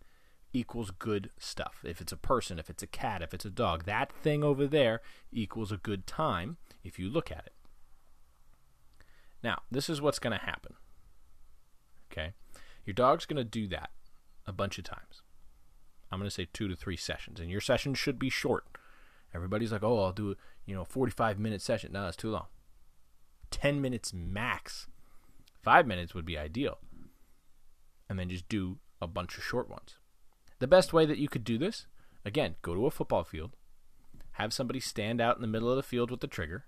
equals 0.53 0.91
good 0.91 1.31
stuff. 1.39 1.83
If 1.83 1.99
it's 2.01 2.11
a 2.11 2.17
person, 2.17 2.59
if 2.59 2.69
it's 2.69 2.83
a 2.83 2.87
cat, 2.87 3.23
if 3.23 3.33
it's 3.33 3.43
a 3.43 3.49
dog, 3.49 3.85
that 3.85 4.11
thing 4.11 4.43
over 4.43 4.67
there 4.67 5.01
equals 5.31 5.71
a 5.71 5.77
good 5.77 6.05
time 6.05 6.57
if 6.83 6.99
you 6.99 7.09
look 7.09 7.31
at 7.31 7.47
it. 7.47 7.53
Now, 9.43 9.63
this 9.71 9.89
is 9.89 10.01
what's 10.01 10.19
going 10.19 10.37
to 10.37 10.45
happen. 10.45 10.75
Okay? 12.11 12.33
Your 12.85 12.93
dog's 12.93 13.25
going 13.25 13.37
to 13.37 13.43
do 13.43 13.67
that 13.69 13.89
a 14.45 14.53
bunch 14.53 14.77
of 14.77 14.83
times. 14.83 15.23
I'm 16.11 16.19
going 16.19 16.29
to 16.29 16.33
say 16.33 16.47
two 16.53 16.67
to 16.67 16.75
three 16.75 16.95
sessions, 16.95 17.39
and 17.39 17.49
your 17.49 17.59
session 17.59 17.95
should 17.95 18.19
be 18.19 18.29
short. 18.29 18.65
Everybody's 19.33 19.71
like, 19.71 19.83
oh, 19.83 20.03
I'll 20.03 20.13
do 20.13 20.35
you 20.65 20.75
know, 20.75 20.83
45 20.83 21.39
minute 21.39 21.61
session. 21.61 21.91
No, 21.91 22.03
that's 22.03 22.17
too 22.17 22.29
long. 22.29 22.45
10 23.51 23.81
minutes 23.81 24.13
max. 24.13 24.87
Five 25.61 25.87
minutes 25.87 26.13
would 26.13 26.25
be 26.25 26.37
ideal. 26.37 26.79
And 28.09 28.19
then 28.19 28.29
just 28.29 28.47
do 28.49 28.77
a 29.01 29.07
bunch 29.07 29.37
of 29.37 29.43
short 29.43 29.69
ones. 29.69 29.95
The 30.59 30.67
best 30.67 30.93
way 30.93 31.05
that 31.05 31.17
you 31.17 31.27
could 31.27 31.43
do 31.43 31.57
this, 31.57 31.87
again, 32.23 32.55
go 32.61 32.75
to 32.75 32.85
a 32.85 32.91
football 32.91 33.23
field, 33.23 33.55
have 34.33 34.53
somebody 34.53 34.79
stand 34.79 35.19
out 35.19 35.35
in 35.35 35.41
the 35.41 35.47
middle 35.47 35.69
of 35.69 35.75
the 35.75 35.83
field 35.83 36.11
with 36.11 36.19
the 36.19 36.27
trigger. 36.27 36.65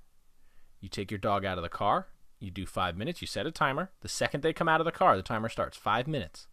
You 0.82 0.90
take 0.90 1.12
your 1.12 1.18
dog 1.20 1.46
out 1.46 1.58
of 1.58 1.64
the 1.64 1.70
car, 1.70 2.08
you 2.40 2.52
do 2.52 2.66
five 2.66 2.96
minutes. 2.96 3.22
You 3.22 3.28
set 3.28 3.48
a 3.48 3.52
timer. 3.52 3.92
The 4.02 4.10
second 4.10 4.42
they 4.42 4.54
come 4.54 4.70
out 4.70 4.82
of 4.82 4.86
the 4.86 4.92
car, 4.92 5.16
the 5.16 5.24
timer 5.24 5.50
starts. 5.50 5.78
Five 5.78 6.08
minutes. 6.08 6.48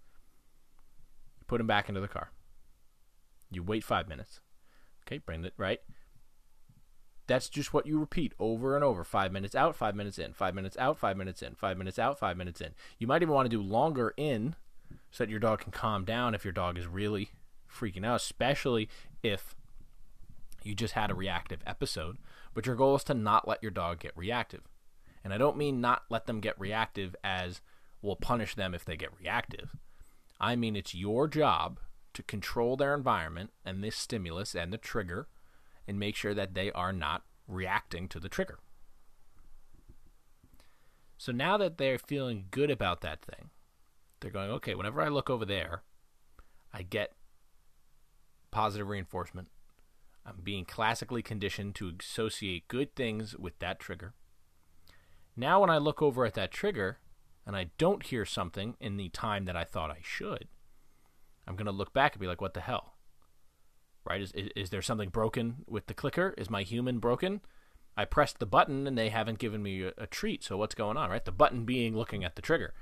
You 1.39 1.45
put 1.47 1.59
them 1.59 1.67
back 1.67 1.89
into 1.89 2.01
the 2.01 2.09
car. 2.09 2.31
You 3.51 3.63
wait 3.63 3.85
five 3.85 4.09
minutes. 4.09 4.41
Okay, 5.07 5.19
bring 5.19 5.45
it 5.45 5.53
right. 5.57 5.81
That's 7.27 7.49
just 7.49 7.73
what 7.73 7.87
you 7.87 7.99
repeat 7.99 8.35
over 8.39 8.75
and 8.75 8.85
over. 8.85 9.03
Five 9.03 9.33
minutes 9.33 9.55
out, 9.55 9.75
five 9.75 9.95
minutes 9.95 10.19
in, 10.19 10.35
five 10.35 10.55
minutes 10.55 10.77
out, 10.79 10.99
five 10.99 11.17
minutes 11.17 11.43
in, 11.43 11.55
five 11.55 11.79
minutes 11.79 11.99
out, 11.99 12.19
five 12.19 12.37
minutes 12.37 12.61
in. 12.61 12.75
You 12.99 13.07
might 13.07 13.23
even 13.23 13.35
want 13.35 13.51
to 13.51 13.57
do 13.57 13.63
longer 13.63 14.13
in 14.17 14.57
so 15.11 15.25
that 15.25 15.31
your 15.31 15.41
dog 15.41 15.61
can 15.61 15.73
calm 15.73 16.05
down 16.05 16.35
if 16.35 16.45
your 16.45 16.53
dog 16.53 16.77
is 16.79 16.87
really 16.87 17.31
freaking 17.71 18.05
out, 18.05 18.17
especially 18.17 18.89
if 19.23 19.55
you 20.63 20.75
just 20.75 20.95
had 20.95 21.11
a 21.11 21.15
reactive 21.15 21.61
episode. 21.67 22.19
But 22.53 22.67
your 22.67 22.77
goal 22.77 22.97
is 22.97 23.05
to 23.05 23.15
not 23.15 23.49
let 23.49 23.63
your 23.63 23.71
dog 23.71 24.01
get 24.01 24.17
reactive. 24.17 24.63
And 25.23 25.33
I 25.33 25.39
don't 25.39 25.57
mean 25.57 25.81
not 25.81 26.03
let 26.11 26.27
them 26.27 26.41
get 26.41 26.61
reactive 26.61 27.17
as 27.25 27.63
we'll 28.03 28.17
punish 28.17 28.55
them 28.55 28.75
if 28.75 28.85
they 28.85 28.97
get 28.97 29.19
reactive. 29.19 29.75
I 30.39 30.57
mean 30.57 30.77
it's 30.77 30.95
your 30.95 31.27
job 31.27 31.81
to 32.13 32.23
control 32.23 32.77
their 32.77 32.95
environment 32.95 33.51
and 33.65 33.83
this 33.83 33.97
stimulus 33.97 34.55
and 34.55 34.73
the 34.73 34.79
trigger 34.79 35.27
and 35.87 35.99
make 35.99 36.17
sure 36.17 36.35
that 36.35 36.55
they 36.55 36.71
are 36.73 36.93
not 36.93 37.23
reacting 37.47 38.09
to 38.09 38.21
the 38.21 38.29
trigger. 38.29 38.59
So 41.17 41.33
now 41.33 41.57
that 41.59 41.79
they're 41.79 41.99
feeling 41.99 42.47
good 42.51 42.71
about 42.71 43.01
that 43.03 43.23
thing, 43.23 43.51
they're 44.21 44.31
going, 44.31 44.51
okay, 44.51 44.75
whenever 44.75 45.01
I 45.01 45.09
look 45.09 45.31
over 45.31 45.45
there, 45.45 45.83
I 46.73 46.83
get 46.83 47.13
positive 48.51 48.89
reinforcement. 48.89 49.49
I'm 50.27 50.41
being 50.43 50.65
classically 50.65 51.23
conditioned 51.23 51.75
to 51.77 51.93
associate 52.01 52.69
good 52.69 52.95
things 52.95 53.37
with 53.37 53.59
that 53.59 53.79
trigger. 53.79 54.15
Now, 55.37 55.61
when 55.61 55.71
I 55.71 55.79
look 55.79 56.01
over 56.01 56.25
at 56.25 56.35
that 56.35 56.51
trigger 56.51 56.99
and 57.47 57.57
I 57.57 57.71
don't 57.77 58.07
hear 58.07 58.25
something 58.25 58.77
in 58.81 58.97
the 58.97 59.11
time 59.11 59.45
that 59.45 59.57
I 59.57 59.65
thought 59.65 59.91
I 59.91 59.99
should, 60.03 60.49
I'm 61.47 61.57
going 61.57 61.67
to 61.67 61.73
look 61.73 61.93
back 61.93 62.15
and 62.15 62.21
be 62.21 62.27
like, 62.27 62.41
what 62.41 62.55
the 62.55 62.61
hell? 62.61 62.94
Right? 64.05 64.21
Is, 64.21 64.33
is, 64.33 64.51
is, 64.55 64.71
there 64.71 64.83
something 64.83 65.09
broken 65.09 65.65
with 65.67 65.87
the 65.87 65.95
clicker? 65.95 66.35
Is 66.37 66.51
my 66.51 66.63
human 66.63 66.99
broken? 66.99 67.41
I 67.97 68.05
pressed 68.05 68.39
the 68.39 68.47
button 68.47 68.87
and 68.87 68.99
they 68.99 69.09
haven't 69.09 69.39
given 69.39 69.63
me 69.63 69.83
a, 69.83 69.93
a 69.97 70.07
treat. 70.07 70.45
So 70.45 70.57
what's 70.57 70.75
going 70.75 70.97
on, 70.97 71.11
right? 71.11 71.25
The 71.25 71.33
button 71.33 71.65
being 71.65 71.97
looking 71.97 72.25
at 72.25 72.37
the 72.37 72.43
trigger. 72.43 72.75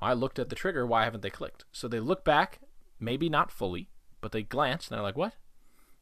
I 0.00 0.12
looked 0.12 0.38
at 0.38 0.48
the 0.48 0.54
trigger. 0.54 0.86
Why 0.86 1.04
haven't 1.04 1.22
they 1.22 1.30
clicked? 1.30 1.64
So 1.72 1.88
they 1.88 2.00
look 2.00 2.24
back, 2.24 2.60
maybe 3.00 3.28
not 3.28 3.50
fully, 3.50 3.88
but 4.20 4.32
they 4.32 4.42
glance 4.42 4.88
and 4.88 4.96
they're 4.96 5.02
like, 5.02 5.16
what? 5.16 5.34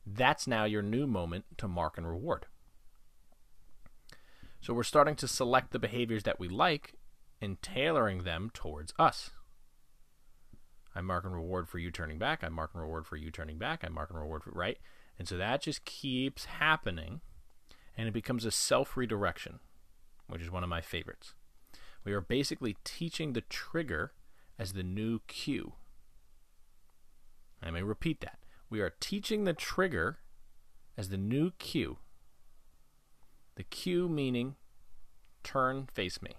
That's 0.06 0.46
now 0.46 0.64
your 0.64 0.82
new 0.82 1.06
moment 1.06 1.44
to 1.58 1.68
mark 1.68 1.96
and 1.96 2.08
reward. 2.08 2.46
So 4.60 4.74
we're 4.74 4.82
starting 4.82 5.16
to 5.16 5.28
select 5.28 5.70
the 5.70 5.78
behaviors 5.78 6.24
that 6.24 6.40
we 6.40 6.48
like 6.48 6.94
and 7.40 7.60
tailoring 7.62 8.24
them 8.24 8.50
towards 8.52 8.92
us. 8.98 9.30
I 10.98 11.00
mark 11.00 11.24
and 11.24 11.32
reward 11.32 11.68
for 11.68 11.78
you 11.78 11.92
turning 11.92 12.18
back. 12.18 12.42
I 12.42 12.48
mark 12.48 12.72
and 12.74 12.82
reward 12.82 13.06
for 13.06 13.16
you 13.16 13.30
turning 13.30 13.56
back. 13.56 13.84
I 13.84 13.88
mark 13.88 14.10
and 14.10 14.18
reward 14.18 14.42
for 14.42 14.50
right. 14.50 14.78
And 15.16 15.28
so 15.28 15.36
that 15.36 15.62
just 15.62 15.84
keeps 15.84 16.46
happening 16.46 17.20
and 17.96 18.08
it 18.08 18.12
becomes 18.12 18.44
a 18.44 18.50
self 18.50 18.96
redirection, 18.96 19.60
which 20.26 20.42
is 20.42 20.50
one 20.50 20.64
of 20.64 20.68
my 20.68 20.80
favorites. 20.80 21.34
We 22.04 22.12
are 22.12 22.20
basically 22.20 22.76
teaching 22.82 23.32
the 23.32 23.42
trigger 23.42 24.12
as 24.58 24.72
the 24.72 24.82
new 24.82 25.20
cue. 25.28 25.74
I 27.62 27.70
may 27.70 27.82
repeat 27.82 28.20
that. 28.22 28.38
We 28.68 28.80
are 28.80 28.92
teaching 28.98 29.44
the 29.44 29.52
trigger 29.52 30.18
as 30.96 31.10
the 31.10 31.16
new 31.16 31.52
cue 31.52 31.98
the 33.58 33.64
cue 33.64 34.08
meaning 34.08 34.54
turn, 35.42 35.88
face 35.92 36.22
me. 36.22 36.34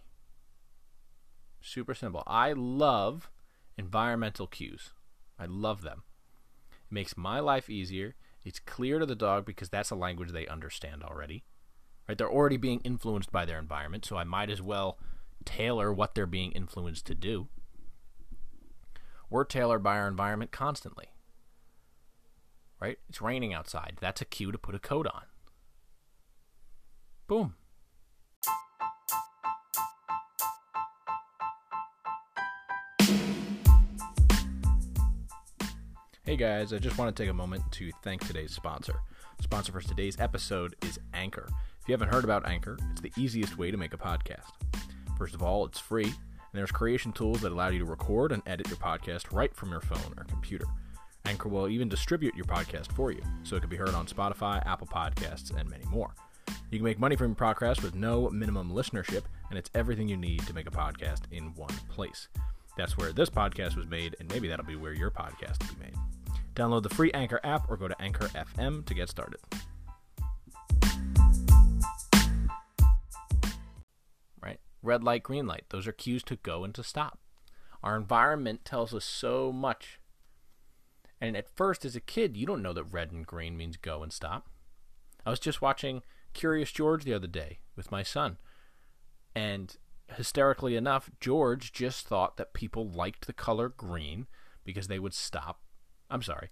Super 1.60 1.94
simple. 1.94 2.24
I 2.26 2.54
love 2.54 3.30
environmental 3.80 4.46
cues. 4.46 4.92
I 5.40 5.46
love 5.46 5.82
them. 5.82 6.04
It 6.72 6.94
makes 6.94 7.18
my 7.18 7.40
life 7.40 7.70
easier. 7.70 8.16
It's 8.44 8.60
clear 8.60 9.00
to 9.00 9.06
the 9.06 9.16
dog 9.16 9.46
because 9.46 9.70
that's 9.70 9.90
a 9.90 9.96
language 9.96 10.32
they 10.32 10.46
understand 10.48 11.02
already. 11.02 11.46
Right? 12.08 12.18
They're 12.18 12.30
already 12.30 12.58
being 12.58 12.82
influenced 12.82 13.32
by 13.32 13.46
their 13.46 13.58
environment, 13.58 14.06
so 14.06 14.18
I 14.18 14.26
might 14.26 14.50
as 14.50 14.62
well 14.62 15.00
tailor 15.46 15.94
what 15.94 16.14
they're 16.14 16.26
being 16.26 16.52
influenced 16.52 17.06
to 17.08 17.16
do. 17.16 17.48
We're 19.30 19.46
tailored 19.46 19.84
by 19.84 19.98
our 19.98 20.08
environment 20.08 20.52
constantly. 20.52 21.06
Right? 22.82 22.98
It's 23.08 23.22
raining 23.22 23.54
outside. 23.54 23.98
That's 24.02 24.22
a 24.22 24.26
cue 24.26 24.52
to 24.52 24.58
put 24.58 24.76
a 24.76 24.80
coat 24.80 25.08
on. 25.08 25.24
Boom. 27.28 27.56
Hey 36.30 36.38
guys, 36.38 36.74
I 36.74 36.78
just 36.78 36.96
want 37.00 37.16
to 37.16 37.24
take 37.24 37.32
a 37.32 37.34
moment 37.34 37.64
to 37.72 37.90
thank 38.04 38.24
today's 38.24 38.54
sponsor. 38.54 39.00
Sponsor 39.42 39.72
for 39.72 39.82
today's 39.82 40.20
episode 40.20 40.76
is 40.86 41.00
Anchor. 41.12 41.48
If 41.82 41.88
you 41.88 41.94
haven't 41.94 42.14
heard 42.14 42.24
about 42.24 42.48
Anchor, 42.48 42.78
it's 42.92 43.02
the 43.02 43.12
easiest 43.18 43.58
way 43.58 43.72
to 43.72 43.78
make 43.78 43.96
a 43.96 43.98
podcast. 43.98 44.52
First 45.18 45.34
of 45.34 45.42
all, 45.42 45.66
it's 45.66 45.80
free, 45.80 46.04
and 46.04 46.14
there's 46.54 46.70
creation 46.70 47.12
tools 47.14 47.42
that 47.42 47.52
allow 47.52 47.70
you 47.70 47.80
to 47.80 47.86
record 47.86 48.32
and 48.32 48.44
edit 48.46 48.68
your 48.68 48.78
podcast 48.78 49.34
right 49.34 49.52
from 49.56 49.72
your 49.72 49.82
phone 49.82 50.14
or 50.18 50.24
computer. 50.26 50.68
Anchor 51.26 51.50
will 51.50 51.68
even 51.68 51.90
distribute 51.90 52.36
your 52.36 52.46
podcast 52.46 52.92
for 52.92 53.12
you, 53.12 53.24
so 53.42 53.56
it 53.56 53.62
can 53.62 53.70
be 53.72 53.76
heard 53.76 53.96
on 53.96 54.06
Spotify, 54.06 54.64
Apple 54.68 54.86
Podcasts, 54.86 55.52
and 55.60 55.68
many 55.68 55.86
more. 55.86 56.14
You 56.70 56.78
can 56.78 56.86
make 56.86 57.00
money 57.00 57.16
from 57.16 57.30
your 57.30 57.38
podcast 57.38 57.82
with 57.82 57.96
no 57.96 58.30
minimum 58.30 58.72
listenership, 58.72 59.24
and 59.50 59.58
it's 59.58 59.72
everything 59.74 60.08
you 60.08 60.18
need 60.18 60.46
to 60.46 60.54
make 60.54 60.68
a 60.68 60.70
podcast 60.70 61.22
in 61.32 61.56
one 61.56 61.74
place. 61.90 62.28
That's 62.78 63.00
where 63.00 63.14
this 63.14 63.32
podcast 63.32 63.76
was 63.76 63.88
made, 63.88 64.16
and 64.20 64.30
maybe 64.30 64.48
that'll 64.48 64.64
be 64.64 64.76
where 64.76 64.94
your 64.94 65.10
podcast 65.10 65.60
will 65.68 65.74
be 65.74 65.86
made. 65.86 65.96
Download 66.60 66.84
the 66.84 66.90
free 66.90 67.10
Anchor 67.14 67.40
app 67.42 67.70
or 67.70 67.78
go 67.78 67.88
to 67.88 68.02
Anchor 68.02 68.28
FM 68.28 68.86
to 68.86 68.94
get 68.94 69.08
started. 69.08 69.40
Right? 74.44 74.60
Red 74.84 75.02
light, 75.02 75.24
green 75.24 75.48
light. 75.48 75.64
Those 75.70 75.88
are 75.88 75.94
cues 75.94 76.22
to 76.24 76.36
go 76.36 76.66
and 76.66 76.76
to 76.76 76.84
stop. 76.84 77.18
Our 77.82 77.96
environment 77.96 78.66
tells 78.66 78.94
us 78.94 79.06
so 79.06 79.54
much. 79.54 80.02
And 81.22 81.38
at 81.38 81.56
first, 81.56 81.86
as 81.86 81.96
a 81.96 82.02
kid, 82.02 82.36
you 82.36 82.46
don't 82.46 82.62
know 82.62 82.74
that 82.74 82.84
red 82.84 83.14
and 83.14 83.26
green 83.26 83.56
means 83.56 83.78
go 83.78 84.04
and 84.04 84.12
stop. 84.12 84.50
I 85.26 85.30
was 85.30 85.40
just 85.40 85.62
watching 85.62 86.02
Curious 86.34 86.74
George 86.74 87.06
the 87.06 87.14
other 87.14 87.28
day 87.28 87.60
with 87.78 87.90
my 87.90 88.04
son. 88.04 88.38
And 89.34 89.78
hysterically 90.10 90.76
enough, 90.76 91.10
George 91.22 91.72
just 91.72 92.06
thought 92.06 92.36
that 92.36 92.54
people 92.54 92.86
liked 92.86 93.28
the 93.28 93.34
color 93.34 93.70
green 93.70 94.28
because 94.66 94.90
they 94.90 95.00
would 95.00 95.14
stop 95.14 95.62
I'm 96.10 96.22
sorry. 96.22 96.50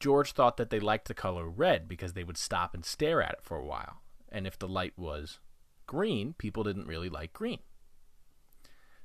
George 0.00 0.32
thought 0.32 0.56
that 0.56 0.70
they 0.70 0.80
liked 0.80 1.08
the 1.08 1.14
color 1.14 1.48
red 1.48 1.88
because 1.88 2.12
they 2.12 2.24
would 2.24 2.36
stop 2.36 2.74
and 2.74 2.84
stare 2.84 3.22
at 3.22 3.34
it 3.34 3.42
for 3.42 3.56
a 3.56 3.64
while. 3.64 4.02
And 4.30 4.46
if 4.46 4.58
the 4.58 4.68
light 4.68 4.94
was 4.96 5.38
green, 5.86 6.34
people 6.38 6.64
didn't 6.64 6.86
really 6.86 7.08
like 7.08 7.32
green. 7.32 7.60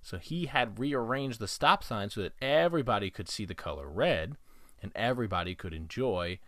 So 0.02 0.18
he 0.18 0.46
had 0.46 0.80
rearranged 0.80 1.40
the 1.40 1.48
stop 1.48 1.84
sign 1.84 2.10
so 2.10 2.22
that 2.22 2.42
everybody 2.42 3.10
could 3.10 3.28
see 3.28 3.46
the 3.46 3.54
color 3.54 3.90
red 3.90 4.38
and 4.82 4.92
everybody 4.96 5.54
could 5.54 5.74
enjoy 5.74 6.40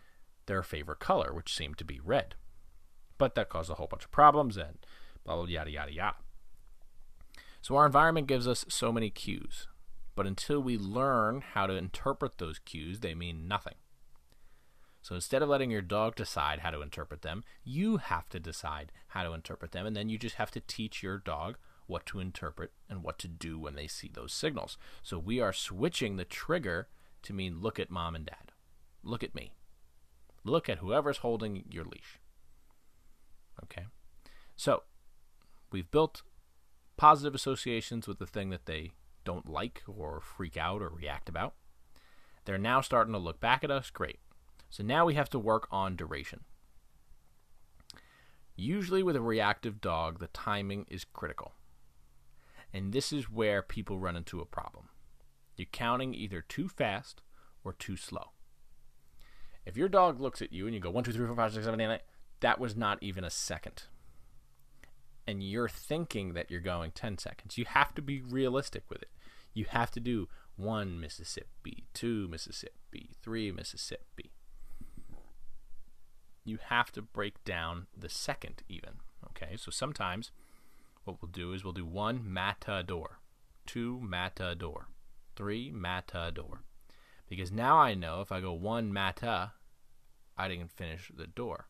their 0.46 0.62
favorite 0.62 0.98
color, 0.98 1.32
which 1.32 1.54
seemed 1.54 1.78
to 1.78 1.84
be 1.84 2.00
red. 2.00 2.34
But 3.18 3.34
that 3.34 3.50
caused 3.50 3.70
a 3.70 3.74
whole 3.74 3.86
bunch 3.86 4.04
of 4.04 4.10
problems 4.10 4.56
and 4.56 4.78
blah, 5.24 5.36
blah, 5.36 5.44
yada, 5.44 5.70
yada, 5.70 5.92
yada. 5.92 6.16
So 7.60 7.76
our 7.76 7.86
environment 7.86 8.26
gives 8.26 8.48
us 8.48 8.64
so 8.68 8.90
many 8.90 9.10
cues, 9.10 9.68
but 10.14 10.26
until 10.26 10.60
we 10.60 10.76
learn 10.76 11.42
how 11.54 11.66
to 11.66 11.74
interpret 11.74 12.38
those 12.38 12.58
cues, 12.58 13.00
they 13.00 13.14
mean 13.14 13.48
nothing. 13.48 13.74
So 15.02 15.14
instead 15.14 15.42
of 15.42 15.48
letting 15.48 15.70
your 15.70 15.82
dog 15.82 16.14
decide 16.14 16.60
how 16.60 16.70
to 16.70 16.82
interpret 16.82 17.22
them, 17.22 17.42
you 17.64 17.96
have 17.98 18.28
to 18.30 18.40
decide 18.40 18.92
how 19.08 19.22
to 19.22 19.32
interpret 19.32 19.72
them, 19.72 19.86
and 19.86 19.96
then 19.96 20.08
you 20.08 20.18
just 20.18 20.36
have 20.36 20.50
to 20.52 20.60
teach 20.60 21.02
your 21.02 21.18
dog 21.18 21.56
what 21.86 22.06
to 22.06 22.20
interpret 22.20 22.72
and 22.88 23.02
what 23.02 23.18
to 23.18 23.28
do 23.28 23.58
when 23.58 23.74
they 23.74 23.86
see 23.86 24.10
those 24.12 24.32
signals. 24.32 24.76
So 25.02 25.18
we 25.18 25.40
are 25.40 25.52
switching 25.52 26.16
the 26.16 26.24
trigger 26.24 26.88
to 27.22 27.32
mean 27.32 27.60
look 27.60 27.78
at 27.78 27.90
mom 27.90 28.14
and 28.14 28.26
dad. 28.26 28.52
Look 29.02 29.22
at 29.22 29.34
me. 29.34 29.52
Look 30.44 30.68
at 30.68 30.78
whoever's 30.78 31.18
holding 31.18 31.64
your 31.70 31.84
leash. 31.84 32.20
Okay? 33.64 33.86
So 34.56 34.84
we've 35.72 35.90
built 35.90 36.22
positive 36.96 37.34
associations 37.34 38.06
with 38.06 38.18
the 38.18 38.26
thing 38.26 38.50
that 38.50 38.66
they 38.66 38.92
don't 39.24 39.48
like 39.48 39.82
or 39.86 40.20
freak 40.20 40.56
out 40.56 40.82
or 40.82 40.88
react 40.88 41.28
about. 41.28 41.54
They're 42.44 42.58
now 42.58 42.80
starting 42.80 43.12
to 43.12 43.18
look 43.18 43.40
back 43.40 43.62
at 43.64 43.70
us. 43.70 43.90
Great. 43.90 44.18
So 44.70 44.82
now 44.82 45.04
we 45.04 45.14
have 45.14 45.30
to 45.30 45.38
work 45.38 45.68
on 45.70 45.96
duration. 45.96 46.40
Usually, 48.56 49.02
with 49.02 49.16
a 49.16 49.20
reactive 49.20 49.80
dog, 49.80 50.18
the 50.18 50.26
timing 50.28 50.86
is 50.88 51.04
critical. 51.04 51.52
And 52.72 52.92
this 52.92 53.12
is 53.12 53.30
where 53.30 53.62
people 53.62 53.98
run 53.98 54.16
into 54.16 54.40
a 54.40 54.46
problem. 54.46 54.88
You're 55.56 55.66
counting 55.72 56.14
either 56.14 56.40
too 56.40 56.68
fast 56.68 57.22
or 57.64 57.72
too 57.72 57.96
slow. 57.96 58.32
If 59.66 59.76
your 59.76 59.88
dog 59.88 60.20
looks 60.20 60.40
at 60.40 60.52
you 60.52 60.66
and 60.66 60.74
you 60.74 60.80
go 60.80 60.90
1, 60.90 61.04
2, 61.04 61.12
3, 61.12 61.26
4, 61.26 61.36
5, 61.36 61.52
6, 61.54 61.64
7, 61.64 61.80
8, 61.80 61.86
9, 61.86 61.98
that 62.40 62.58
was 62.58 62.76
not 62.76 62.98
even 63.02 63.24
a 63.24 63.30
second. 63.30 63.84
And 65.26 65.42
you're 65.42 65.68
thinking 65.68 66.32
that 66.34 66.50
you're 66.50 66.60
going 66.60 66.92
10 66.92 67.18
seconds. 67.18 67.58
You 67.58 67.64
have 67.66 67.94
to 67.94 68.02
be 68.02 68.20
realistic 68.20 68.84
with 68.88 69.02
it. 69.02 69.10
You 69.54 69.66
have 69.68 69.90
to 69.92 70.00
do 70.00 70.28
1 70.56 71.00
Mississippi, 71.00 71.84
2 71.94 72.28
Mississippi, 72.28 73.10
3 73.22 73.52
Mississippi 73.52 74.30
you 76.44 76.58
have 76.68 76.90
to 76.92 77.02
break 77.02 77.42
down 77.44 77.86
the 77.96 78.08
second 78.08 78.62
even. 78.68 78.94
Okay, 79.30 79.56
so 79.56 79.70
sometimes 79.70 80.32
what 81.04 81.22
we'll 81.22 81.30
do 81.30 81.52
is 81.52 81.62
we'll 81.62 81.72
do 81.72 81.84
one 81.84 82.20
matador, 82.24 83.20
two 83.66 84.00
matador, 84.00 84.88
three 85.36 85.70
matador. 85.70 86.62
Because 87.28 87.52
now 87.52 87.78
I 87.78 87.94
know 87.94 88.20
if 88.20 88.32
I 88.32 88.40
go 88.40 88.52
one 88.52 88.92
mata, 88.92 89.52
I 90.36 90.48
didn't 90.48 90.72
finish 90.72 91.10
the 91.14 91.28
door. 91.28 91.68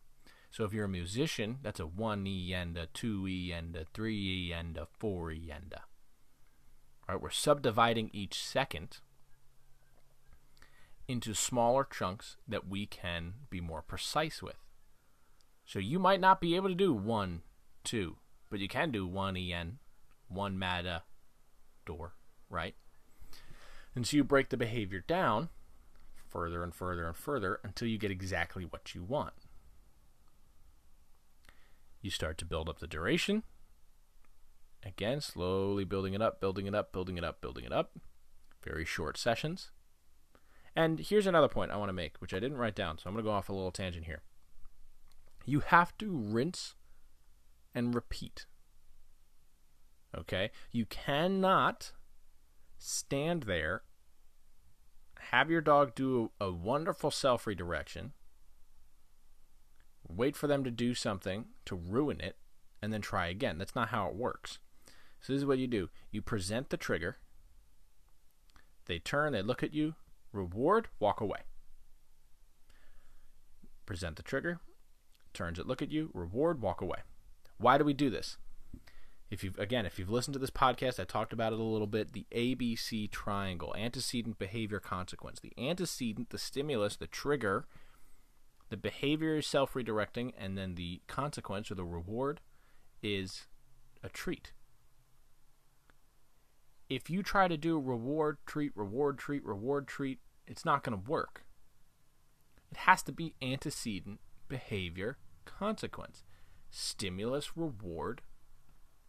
So 0.50 0.64
if 0.64 0.72
you're 0.72 0.86
a 0.86 0.88
musician, 0.88 1.58
that's 1.62 1.80
a 1.80 1.86
1 1.86 2.26
E 2.26 2.52
and 2.52 2.76
a 2.76 2.86
2 2.86 3.28
E 3.28 3.52
and 3.52 3.76
a 3.76 3.84
3 3.84 4.16
E 4.16 4.52
and 4.52 4.76
a 4.76 4.86
4 4.98 5.30
E 5.32 5.52
and 5.54 5.72
a. 5.72 5.80
All 7.08 7.14
right, 7.14 7.22
we're 7.22 7.30
subdividing 7.30 8.10
each 8.12 8.42
second 8.42 8.98
into 11.06 11.34
smaller 11.34 11.84
chunks 11.84 12.36
that 12.46 12.68
we 12.68 12.86
can 12.86 13.34
be 13.48 13.60
more 13.60 13.82
precise 13.82 14.42
with. 14.42 14.58
So 15.64 15.78
you 15.78 15.98
might 15.98 16.20
not 16.20 16.40
be 16.40 16.56
able 16.56 16.68
to 16.68 16.74
do 16.74 16.92
one, 16.92 17.42
two, 17.84 18.16
but 18.48 18.58
you 18.58 18.68
can 18.68 18.90
do 18.90 19.06
one 19.06 19.36
en, 19.36 19.78
one 20.28 20.58
mata 20.58 21.02
door, 21.86 22.14
right? 22.48 22.74
And 23.94 24.06
so 24.06 24.16
you 24.16 24.24
break 24.24 24.48
the 24.48 24.56
behavior 24.56 25.04
down 25.06 25.48
further 26.28 26.62
and 26.62 26.74
further 26.74 27.06
and 27.06 27.16
further 27.16 27.60
until 27.64 27.88
you 27.88 27.98
get 27.98 28.10
exactly 28.10 28.64
what 28.64 28.94
you 28.94 29.02
want. 29.02 29.32
You 32.00 32.10
start 32.10 32.38
to 32.38 32.44
build 32.44 32.68
up 32.68 32.78
the 32.78 32.86
duration. 32.86 33.42
Again, 34.84 35.20
slowly 35.20 35.84
building 35.84 36.14
it 36.14 36.22
up, 36.22 36.40
building 36.40 36.66
it 36.66 36.74
up, 36.74 36.92
building 36.92 37.18
it 37.18 37.24
up, 37.24 37.40
building 37.40 37.64
it 37.64 37.72
up. 37.72 37.98
Very 38.64 38.84
short 38.84 39.18
sessions. 39.18 39.70
And 40.74 41.00
here's 41.00 41.26
another 41.26 41.48
point 41.48 41.70
I 41.70 41.76
want 41.76 41.88
to 41.88 41.94
make, 41.94 42.16
which 42.18 42.32
I 42.32 42.40
didn't 42.40 42.58
write 42.58 42.76
down, 42.76 42.98
so 42.98 43.04
I'm 43.06 43.14
going 43.14 43.24
to 43.24 43.28
go 43.28 43.34
off 43.34 43.48
a 43.48 43.52
little 43.52 43.70
tangent 43.70 44.06
here. 44.06 44.22
You 45.44 45.60
have 45.60 45.96
to 45.98 46.10
rinse 46.10 46.74
and 47.74 47.94
repeat. 47.94 48.46
Okay? 50.16 50.50
You 50.70 50.86
cannot 50.86 51.92
stand 52.78 53.44
there, 53.44 53.82
have 55.30 55.50
your 55.50 55.60
dog 55.60 55.94
do 55.94 56.30
a, 56.40 56.50
wonderful 56.50 57.10
self 57.10 57.46
redirection, 57.46 58.12
wait 60.16 60.36
for 60.36 60.46
them 60.46 60.64
to 60.64 60.70
do 60.70 60.94
something 60.94 61.46
to 61.64 61.74
ruin 61.74 62.20
it, 62.20 62.36
and 62.82 62.92
then 62.92 63.00
try 63.00 63.28
again. 63.28 63.58
That's 63.58 63.74
not 63.74 63.88
how 63.88 64.08
it 64.08 64.14
works. 64.14 64.58
So, 65.20 65.32
this 65.32 65.40
is 65.40 65.46
what 65.46 65.58
you 65.58 65.66
do 65.66 65.90
you 66.10 66.22
present 66.22 66.70
the 66.70 66.76
trigger, 66.76 67.18
they 68.86 68.98
turn, 68.98 69.32
they 69.32 69.42
look 69.42 69.62
at 69.62 69.74
you, 69.74 69.94
reward, 70.32 70.88
walk 70.98 71.20
away. 71.20 71.40
Present 73.86 74.16
the 74.16 74.22
trigger, 74.22 74.60
turns 75.32 75.58
it, 75.58 75.66
look 75.66 75.82
at 75.82 75.90
you, 75.90 76.10
reward, 76.12 76.60
walk 76.60 76.80
away. 76.80 76.98
Why 77.58 77.78
do 77.78 77.84
we 77.84 77.92
do 77.92 78.10
this? 78.10 78.36
If 79.30 79.44
you've 79.44 79.58
again, 79.58 79.86
if 79.86 79.96
you've 79.98 80.10
listened 80.10 80.32
to 80.32 80.40
this 80.40 80.50
podcast, 80.50 80.98
I 80.98 81.04
talked 81.04 81.32
about 81.32 81.52
it 81.52 81.60
a 81.60 81.62
little 81.62 81.86
bit. 81.86 82.12
The 82.12 82.26
ABC 82.34 83.08
triangle: 83.12 83.74
antecedent, 83.78 84.40
behavior, 84.40 84.80
consequence. 84.80 85.38
The 85.38 85.52
antecedent, 85.56 86.30
the 86.30 86.38
stimulus, 86.38 86.96
the 86.96 87.06
trigger, 87.06 87.66
the 88.70 88.76
behavior 88.76 89.36
is 89.36 89.46
self-redirecting, 89.46 90.32
and 90.38 90.56
then 90.56 90.76
the 90.76 91.02
consequence 91.06 91.70
or 91.70 91.74
the 91.74 91.84
reward 91.84 92.40
is 93.02 93.46
a 94.02 94.08
treat. 94.08 94.52
If 96.88 97.10
you 97.10 97.22
try 97.22 97.46
to 97.46 97.56
do 97.56 97.78
reward, 97.78 98.38
treat, 98.46 98.72
reward, 98.74 99.18
treat, 99.18 99.44
reward, 99.44 99.86
treat, 99.86 100.20
it's 100.46 100.64
not 100.64 100.82
going 100.82 101.00
to 101.00 101.10
work. 101.10 101.44
It 102.70 102.78
has 102.78 103.02
to 103.04 103.12
be 103.12 103.34
antecedent, 103.42 104.20
behavior, 104.48 105.18
consequence. 105.44 106.24
Stimulus, 106.70 107.56
reward, 107.56 108.22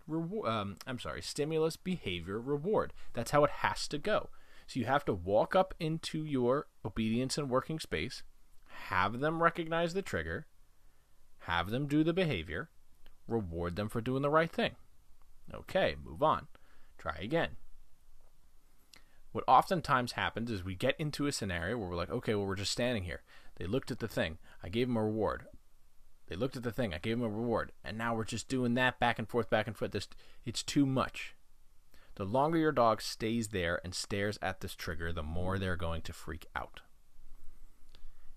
reward. 0.08 0.50
Um, 0.50 0.76
I'm 0.88 1.00
sorry, 1.00 1.21
stimulus, 1.21 1.76
behavior, 1.78 2.39
reward. 2.39 2.93
That's 3.13 3.32
how 3.32 3.43
it 3.43 3.52
has 3.52 3.88
to 3.89 3.97
go. 3.97 4.30
So 4.65 4.80
you 4.80 4.86
have 4.86 5.06
to 5.06 5.13
walk 5.13 5.56
up 5.56 5.74
into 5.80 6.24
your 6.24 6.67
obedience 6.86 7.38
and 7.38 7.50
working 7.50 7.80
space, 7.80 8.24
have 8.89 9.20
them 9.20 9.41
recognize 9.41 9.94
the 9.94 10.02
trigger, 10.02 10.46
have 11.39 11.70
them 11.70 11.88
do 11.88 12.04
the 12.04 12.13
behavior, 12.13 12.70
reward 13.28 13.76
them 13.76 13.89
for 13.89 14.02
doing 14.02 14.22
the 14.22 14.30
right 14.30 14.52
thing. 14.52 14.76
Okay, 15.54 15.96
move 16.04 16.22
on. 16.22 16.48
Try 16.98 17.17
again. 17.22 17.58
What 19.32 19.44
oftentimes 19.48 20.13
happens 20.13 20.52
is 20.52 20.63
we 20.63 20.76
get 20.76 21.00
into 21.00 21.26
a 21.26 21.32
scenario 21.32 21.78
where 21.78 21.89
we're 21.89 21.96
like, 21.96 22.12
okay, 22.12 22.36
well, 22.36 22.46
we're 22.46 22.56
just 22.56 22.72
standing 22.72 23.04
here. 23.04 23.22
They 23.56 23.65
looked 23.65 23.91
at 23.91 24.00
the 24.00 24.08
thing. 24.08 24.38
I 24.62 24.70
gave 24.70 24.88
them 24.88 24.98
a 24.98 25.04
reward. 25.04 25.46
They 26.28 26.36
looked 26.36 26.58
at 26.58 26.63
the 26.63 26.72
thing. 26.72 26.94
I 26.94 26.98
gave 26.98 27.17
them 27.17 27.26
a 27.26 27.30
reward. 27.30 27.72
And 27.84 27.98
now 27.98 28.15
we're 28.15 28.26
just 28.26 28.50
doing 28.50 28.74
that 28.76 29.00
back 29.00 29.20
and 29.20 29.28
forth, 29.28 29.50
back 29.50 29.67
and 29.67 29.76
forth. 29.76 29.91
This, 29.91 30.08
it's 30.46 30.63
too 30.63 30.86
much. 30.86 31.36
The 32.15 32.26
longer 32.26 32.58
your 32.58 32.72
dog 32.72 33.02
stays 33.02 33.50
there 33.50 33.80
and 33.84 33.96
stares 33.96 34.38
at 34.41 34.60
this 34.60 34.76
trigger, 34.76 35.13
the 35.13 35.24
more 35.24 35.58
they're 35.58 35.78
going 35.78 36.02
to 36.04 36.13
freak 36.13 36.46
out. 36.56 36.82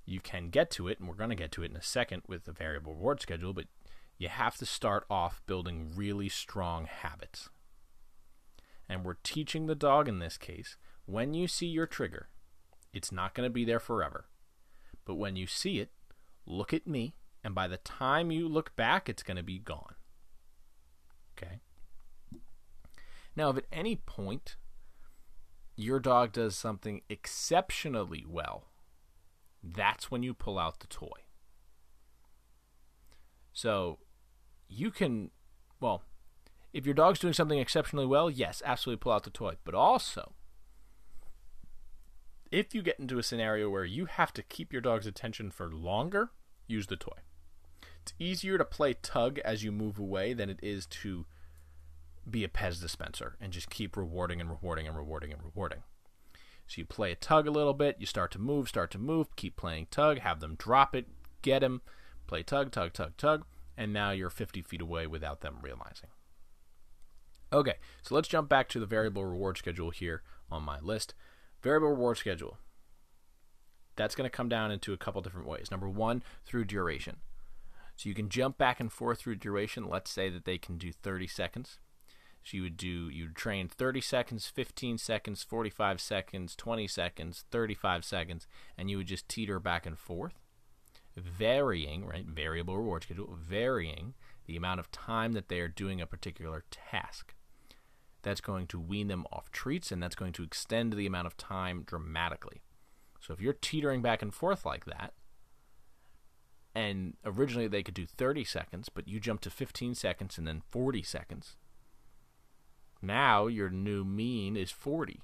You 0.06 0.20
can 0.20 0.50
get 0.50 0.70
to 0.72 0.88
it, 0.88 0.98
and 0.98 1.08
we're 1.08 1.14
going 1.14 1.30
to 1.30 1.36
get 1.36 1.52
to 1.52 1.62
it 1.62 1.70
in 1.70 1.76
a 1.76 1.82
second 1.82 2.22
with 2.28 2.44
the 2.44 2.52
variable 2.52 2.94
reward 2.94 3.20
schedule, 3.20 3.52
but 3.52 3.66
you 4.18 4.28
have 4.28 4.56
to 4.56 4.66
start 4.66 5.06
off 5.08 5.42
building 5.46 5.92
really 5.94 6.28
strong 6.28 6.86
habits. 6.86 7.48
And 8.88 9.04
we're 9.04 9.16
teaching 9.22 9.66
the 9.66 9.74
dog 9.74 10.08
in 10.08 10.18
this 10.18 10.36
case 10.36 10.76
when 11.06 11.34
you 11.34 11.48
see 11.48 11.66
your 11.66 11.86
trigger, 11.86 12.28
it's 12.92 13.12
not 13.12 13.34
going 13.34 13.46
to 13.46 13.52
be 13.52 13.64
there 13.64 13.80
forever. 13.80 14.26
But 15.04 15.16
when 15.16 15.36
you 15.36 15.46
see 15.46 15.80
it, 15.80 15.90
look 16.46 16.72
at 16.72 16.86
me, 16.86 17.14
and 17.42 17.54
by 17.54 17.68
the 17.68 17.76
time 17.78 18.30
you 18.30 18.48
look 18.48 18.74
back, 18.76 19.08
it's 19.08 19.22
going 19.22 19.36
to 19.36 19.42
be 19.42 19.58
gone. 19.58 19.94
Okay? 21.36 21.60
Now, 23.36 23.50
if 23.50 23.58
at 23.58 23.66
any 23.72 23.96
point 23.96 24.56
your 25.76 25.98
dog 25.98 26.32
does 26.32 26.56
something 26.56 27.02
exceptionally 27.08 28.24
well, 28.26 28.68
that's 29.72 30.10
when 30.10 30.22
you 30.22 30.34
pull 30.34 30.58
out 30.58 30.80
the 30.80 30.86
toy. 30.86 31.24
So 33.52 33.98
you 34.68 34.90
can, 34.90 35.30
well, 35.80 36.02
if 36.72 36.84
your 36.84 36.94
dog's 36.94 37.20
doing 37.20 37.32
something 37.32 37.58
exceptionally 37.58 38.06
well, 38.06 38.28
yes, 38.28 38.62
absolutely 38.64 39.00
pull 39.00 39.12
out 39.12 39.22
the 39.22 39.30
toy. 39.30 39.54
But 39.64 39.74
also, 39.74 40.34
if 42.50 42.74
you 42.74 42.82
get 42.82 42.98
into 42.98 43.18
a 43.18 43.22
scenario 43.22 43.70
where 43.70 43.84
you 43.84 44.06
have 44.06 44.32
to 44.34 44.42
keep 44.42 44.72
your 44.72 44.82
dog's 44.82 45.06
attention 45.06 45.50
for 45.50 45.72
longer, 45.72 46.30
use 46.66 46.88
the 46.88 46.96
toy. 46.96 47.18
It's 48.02 48.12
easier 48.18 48.58
to 48.58 48.64
play 48.64 48.94
tug 48.94 49.38
as 49.44 49.64
you 49.64 49.72
move 49.72 49.98
away 49.98 50.34
than 50.34 50.50
it 50.50 50.60
is 50.62 50.84
to 50.86 51.26
be 52.28 52.44
a 52.44 52.48
Pez 52.48 52.80
dispenser 52.80 53.36
and 53.40 53.52
just 53.52 53.70
keep 53.70 53.96
rewarding 53.96 54.40
and 54.40 54.50
rewarding 54.50 54.86
and 54.86 54.96
rewarding 54.96 55.32
and 55.32 55.42
rewarding. 55.42 55.84
So 56.66 56.80
you 56.80 56.84
play 56.84 57.12
a 57.12 57.16
tug 57.16 57.46
a 57.46 57.50
little 57.50 57.74
bit, 57.74 57.96
you 57.98 58.06
start 58.06 58.30
to 58.32 58.38
move, 58.38 58.68
start 58.68 58.90
to 58.92 58.98
move, 58.98 59.36
keep 59.36 59.56
playing 59.56 59.88
tug, 59.90 60.20
have 60.20 60.40
them 60.40 60.56
drop 60.58 60.94
it, 60.94 61.08
get 61.42 61.62
him, 61.62 61.82
play 62.26 62.42
tug, 62.42 62.72
tug, 62.72 62.92
tug, 62.92 63.16
tug, 63.16 63.44
and 63.76 63.92
now 63.92 64.10
you're 64.10 64.30
50 64.30 64.62
feet 64.62 64.80
away 64.80 65.06
without 65.06 65.40
them 65.40 65.58
realizing. 65.62 66.08
Okay, 67.52 67.74
so 68.02 68.14
let's 68.14 68.28
jump 68.28 68.48
back 68.48 68.68
to 68.70 68.80
the 68.80 68.86
variable 68.86 69.24
reward 69.24 69.58
schedule 69.58 69.90
here 69.90 70.22
on 70.50 70.62
my 70.62 70.80
list. 70.80 71.14
Variable 71.62 71.90
reward 71.90 72.18
schedule. 72.18 72.58
That's 73.96 74.14
going 74.14 74.28
to 74.28 74.36
come 74.36 74.48
down 74.48 74.72
into 74.72 74.92
a 74.92 74.98
couple 74.98 75.22
different 75.22 75.46
ways. 75.46 75.70
Number 75.70 75.88
one, 75.88 76.22
through 76.44 76.64
duration. 76.64 77.18
So 77.94 78.08
you 78.08 78.14
can 78.14 78.28
jump 78.28 78.58
back 78.58 78.80
and 78.80 78.90
forth 78.90 79.20
through 79.20 79.36
duration. 79.36 79.88
Let's 79.88 80.10
say 80.10 80.28
that 80.30 80.44
they 80.44 80.58
can 80.58 80.78
do 80.78 80.92
30 80.92 81.28
seconds. 81.28 81.78
So 82.44 82.58
you 82.58 82.62
would 82.64 82.76
do 82.76 83.08
you 83.08 83.24
would 83.24 83.36
train 83.36 83.68
30 83.68 84.02
seconds, 84.02 84.46
15 84.46 84.98
seconds, 84.98 85.42
45 85.42 86.00
seconds, 86.00 86.54
20 86.54 86.86
seconds, 86.86 87.44
35 87.50 88.04
seconds, 88.04 88.46
and 88.76 88.90
you 88.90 88.98
would 88.98 89.06
just 89.06 89.28
teeter 89.28 89.58
back 89.58 89.86
and 89.86 89.98
forth, 89.98 90.34
varying, 91.16 92.04
right? 92.04 92.26
Variable 92.26 92.76
reward 92.76 93.04
schedule, 93.04 93.38
varying 93.40 94.12
the 94.46 94.56
amount 94.56 94.78
of 94.78 94.90
time 94.90 95.32
that 95.32 95.48
they 95.48 95.58
are 95.60 95.68
doing 95.68 96.02
a 96.02 96.06
particular 96.06 96.64
task. 96.70 97.34
That's 98.20 98.42
going 98.42 98.66
to 98.68 98.78
wean 98.78 99.08
them 99.08 99.24
off 99.32 99.50
treats 99.50 99.90
and 99.90 100.02
that's 100.02 100.14
going 100.14 100.34
to 100.34 100.42
extend 100.42 100.92
the 100.92 101.06
amount 101.06 101.26
of 101.26 101.38
time 101.38 101.82
dramatically. 101.86 102.60
So 103.20 103.32
if 103.32 103.40
you're 103.40 103.54
teetering 103.54 104.02
back 104.02 104.20
and 104.20 104.34
forth 104.34 104.66
like 104.66 104.84
that, 104.84 105.14
and 106.74 107.14
originally 107.24 107.68
they 107.68 107.82
could 107.82 107.94
do 107.94 108.04
30 108.04 108.44
seconds, 108.44 108.90
but 108.90 109.08
you 109.08 109.18
jump 109.18 109.40
to 109.42 109.50
15 109.50 109.94
seconds 109.94 110.36
and 110.36 110.46
then 110.46 110.60
40 110.70 111.02
seconds, 111.02 111.56
now 113.04 113.46
your 113.46 113.70
new 113.70 114.04
mean 114.04 114.56
is 114.56 114.70
40. 114.70 115.20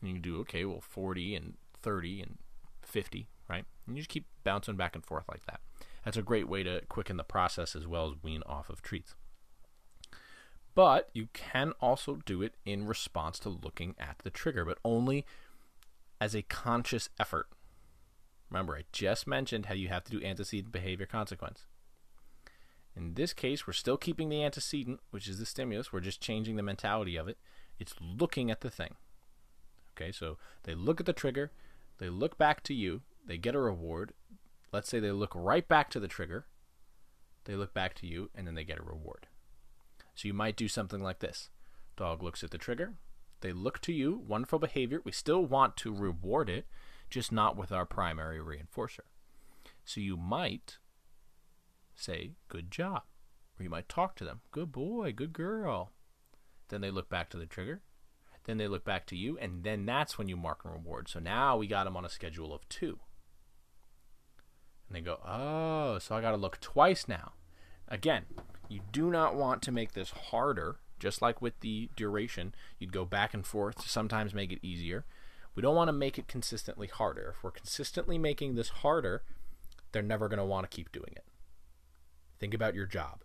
And 0.00 0.10
you 0.10 0.18
do, 0.18 0.40
okay, 0.40 0.64
well, 0.64 0.80
40 0.80 1.34
and 1.36 1.54
30 1.80 2.20
and 2.20 2.38
50, 2.82 3.28
right? 3.48 3.64
And 3.86 3.96
you 3.96 4.02
just 4.02 4.10
keep 4.10 4.26
bouncing 4.44 4.76
back 4.76 4.94
and 4.94 5.04
forth 5.04 5.24
like 5.28 5.46
that. 5.46 5.60
That's 6.04 6.16
a 6.16 6.22
great 6.22 6.48
way 6.48 6.62
to 6.62 6.82
quicken 6.88 7.16
the 7.16 7.24
process 7.24 7.76
as 7.76 7.86
well 7.86 8.08
as 8.10 8.22
wean 8.22 8.42
off 8.46 8.68
of 8.68 8.82
treats. 8.82 9.14
But 10.74 11.10
you 11.12 11.28
can 11.32 11.72
also 11.80 12.16
do 12.24 12.42
it 12.42 12.54
in 12.64 12.86
response 12.86 13.38
to 13.40 13.48
looking 13.50 13.94
at 13.98 14.18
the 14.24 14.30
trigger, 14.30 14.64
but 14.64 14.78
only 14.84 15.26
as 16.20 16.34
a 16.34 16.42
conscious 16.42 17.08
effort. 17.20 17.48
Remember, 18.50 18.76
I 18.76 18.84
just 18.92 19.26
mentioned 19.26 19.66
how 19.66 19.74
you 19.74 19.88
have 19.88 20.04
to 20.04 20.12
do 20.12 20.24
antecedent 20.24 20.72
behavior 20.72 21.06
consequence. 21.06 21.66
In 22.96 23.14
this 23.14 23.32
case, 23.32 23.66
we're 23.66 23.72
still 23.72 23.96
keeping 23.96 24.28
the 24.28 24.42
antecedent, 24.42 25.00
which 25.10 25.28
is 25.28 25.38
the 25.38 25.46
stimulus. 25.46 25.92
We're 25.92 26.00
just 26.00 26.20
changing 26.20 26.56
the 26.56 26.62
mentality 26.62 27.16
of 27.16 27.28
it. 27.28 27.38
It's 27.78 27.94
looking 28.00 28.50
at 28.50 28.60
the 28.60 28.70
thing. 28.70 28.94
Okay, 29.96 30.12
so 30.12 30.38
they 30.64 30.74
look 30.74 31.00
at 31.00 31.06
the 31.06 31.12
trigger, 31.12 31.52
they 31.98 32.08
look 32.08 32.38
back 32.38 32.62
to 32.64 32.74
you, 32.74 33.02
they 33.26 33.38
get 33.38 33.54
a 33.54 33.60
reward. 33.60 34.12
Let's 34.72 34.88
say 34.88 35.00
they 35.00 35.10
look 35.10 35.32
right 35.34 35.66
back 35.66 35.90
to 35.90 36.00
the 36.00 36.08
trigger, 36.08 36.46
they 37.44 37.56
look 37.56 37.74
back 37.74 37.94
to 37.96 38.06
you, 38.06 38.30
and 38.34 38.46
then 38.46 38.54
they 38.54 38.64
get 38.64 38.78
a 38.78 38.82
reward. 38.82 39.26
So 40.14 40.28
you 40.28 40.34
might 40.34 40.56
do 40.56 40.68
something 40.68 41.02
like 41.02 41.18
this 41.18 41.50
Dog 41.96 42.22
looks 42.22 42.42
at 42.42 42.50
the 42.50 42.58
trigger, 42.58 42.94
they 43.42 43.52
look 43.52 43.80
to 43.82 43.92
you, 43.92 44.22
wonderful 44.26 44.58
behavior. 44.58 45.00
We 45.04 45.12
still 45.12 45.44
want 45.44 45.76
to 45.78 45.92
reward 45.92 46.48
it, 46.48 46.66
just 47.10 47.32
not 47.32 47.56
with 47.56 47.72
our 47.72 47.84
primary 47.84 48.38
reinforcer. 48.38 49.00
So 49.84 50.00
you 50.00 50.16
might 50.16 50.78
say, 51.94 52.32
Good 52.48 52.70
job. 52.70 53.02
Or 53.58 53.62
you 53.62 53.70
might 53.70 53.88
talk 53.88 54.16
to 54.16 54.24
them, 54.24 54.40
Good 54.50 54.72
boy, 54.72 55.12
good 55.12 55.32
girl. 55.32 55.92
Then 56.68 56.80
they 56.80 56.90
look 56.90 57.08
back 57.08 57.28
to 57.30 57.36
the 57.36 57.46
trigger. 57.46 57.82
Then 58.44 58.58
they 58.58 58.66
look 58.66 58.84
back 58.84 59.06
to 59.06 59.16
you, 59.16 59.38
and 59.38 59.62
then 59.62 59.86
that's 59.86 60.18
when 60.18 60.28
you 60.28 60.36
mark 60.36 60.62
and 60.64 60.72
reward. 60.72 61.08
So 61.08 61.20
now 61.20 61.56
we 61.56 61.66
got 61.66 61.84
them 61.84 61.96
on 61.96 62.04
a 62.04 62.10
schedule 62.10 62.52
of 62.52 62.68
two. 62.68 62.98
And 64.88 64.96
they 64.96 65.00
go, 65.00 65.20
Oh, 65.24 65.98
so 65.98 66.16
I 66.16 66.20
got 66.20 66.32
to 66.32 66.36
look 66.36 66.60
twice 66.60 67.06
now. 67.06 67.32
Again, 67.88 68.24
you 68.68 68.80
do 68.90 69.10
not 69.10 69.36
want 69.36 69.62
to 69.62 69.72
make 69.72 69.92
this 69.92 70.10
harder, 70.10 70.76
just 70.98 71.22
like 71.22 71.40
with 71.40 71.60
the 71.60 71.90
duration. 71.94 72.54
You'd 72.78 72.92
go 72.92 73.04
back 73.04 73.34
and 73.34 73.46
forth 73.46 73.82
to 73.82 73.88
sometimes 73.88 74.34
make 74.34 74.50
it 74.50 74.58
easier. 74.62 75.04
We 75.54 75.62
don't 75.62 75.76
want 75.76 75.88
to 75.88 75.92
make 75.92 76.18
it 76.18 76.28
consistently 76.28 76.86
harder. 76.86 77.34
If 77.36 77.44
we're 77.44 77.50
consistently 77.50 78.18
making 78.18 78.54
this 78.54 78.70
harder, 78.70 79.22
they're 79.92 80.02
never 80.02 80.28
going 80.28 80.38
to 80.38 80.44
want 80.44 80.68
to 80.68 80.74
keep 80.74 80.90
doing 80.90 81.12
it. 81.14 81.24
Think 82.42 82.54
about 82.54 82.74
your 82.74 82.86
job. 82.86 83.22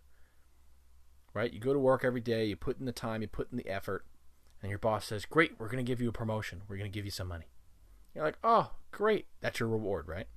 Right? 1.34 1.52
You 1.52 1.58
go 1.58 1.72
to 1.72 1.78
work 1.80 2.04
every 2.04 2.20
day, 2.20 2.44
you 2.44 2.54
put 2.54 2.78
in 2.78 2.86
the 2.86 2.92
time, 2.92 3.20
you 3.20 3.26
put 3.26 3.50
in 3.50 3.58
the 3.58 3.66
effort, 3.66 4.06
and 4.62 4.70
your 4.70 4.78
boss 4.78 5.06
says, 5.06 5.24
Great, 5.24 5.58
we're 5.58 5.66
going 5.66 5.84
to 5.84 5.90
give 5.90 6.00
you 6.00 6.08
a 6.08 6.12
promotion. 6.12 6.62
We're 6.68 6.76
going 6.76 6.88
to 6.88 6.94
give 6.94 7.04
you 7.04 7.10
some 7.10 7.26
money. 7.26 7.46
You're 8.14 8.22
like, 8.22 8.38
Oh, 8.44 8.70
great. 8.92 9.26
That's 9.40 9.58
your 9.58 9.68
reward, 9.68 10.06
right? 10.06 10.28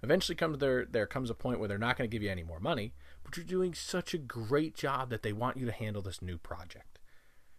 Eventually, 0.00 0.36
comes 0.36 0.58
there 0.58 0.84
there 0.84 1.08
comes 1.08 1.28
a 1.28 1.34
point 1.34 1.58
where 1.58 1.66
they're 1.66 1.76
not 1.76 1.98
going 1.98 2.08
to 2.08 2.14
give 2.14 2.22
you 2.22 2.30
any 2.30 2.44
more 2.44 2.60
money, 2.60 2.94
but 3.24 3.36
you're 3.36 3.44
doing 3.44 3.74
such 3.74 4.14
a 4.14 4.18
great 4.18 4.76
job 4.76 5.10
that 5.10 5.24
they 5.24 5.32
want 5.32 5.56
you 5.56 5.66
to 5.66 5.72
handle 5.72 6.02
this 6.02 6.22
new 6.22 6.38
project. 6.38 7.00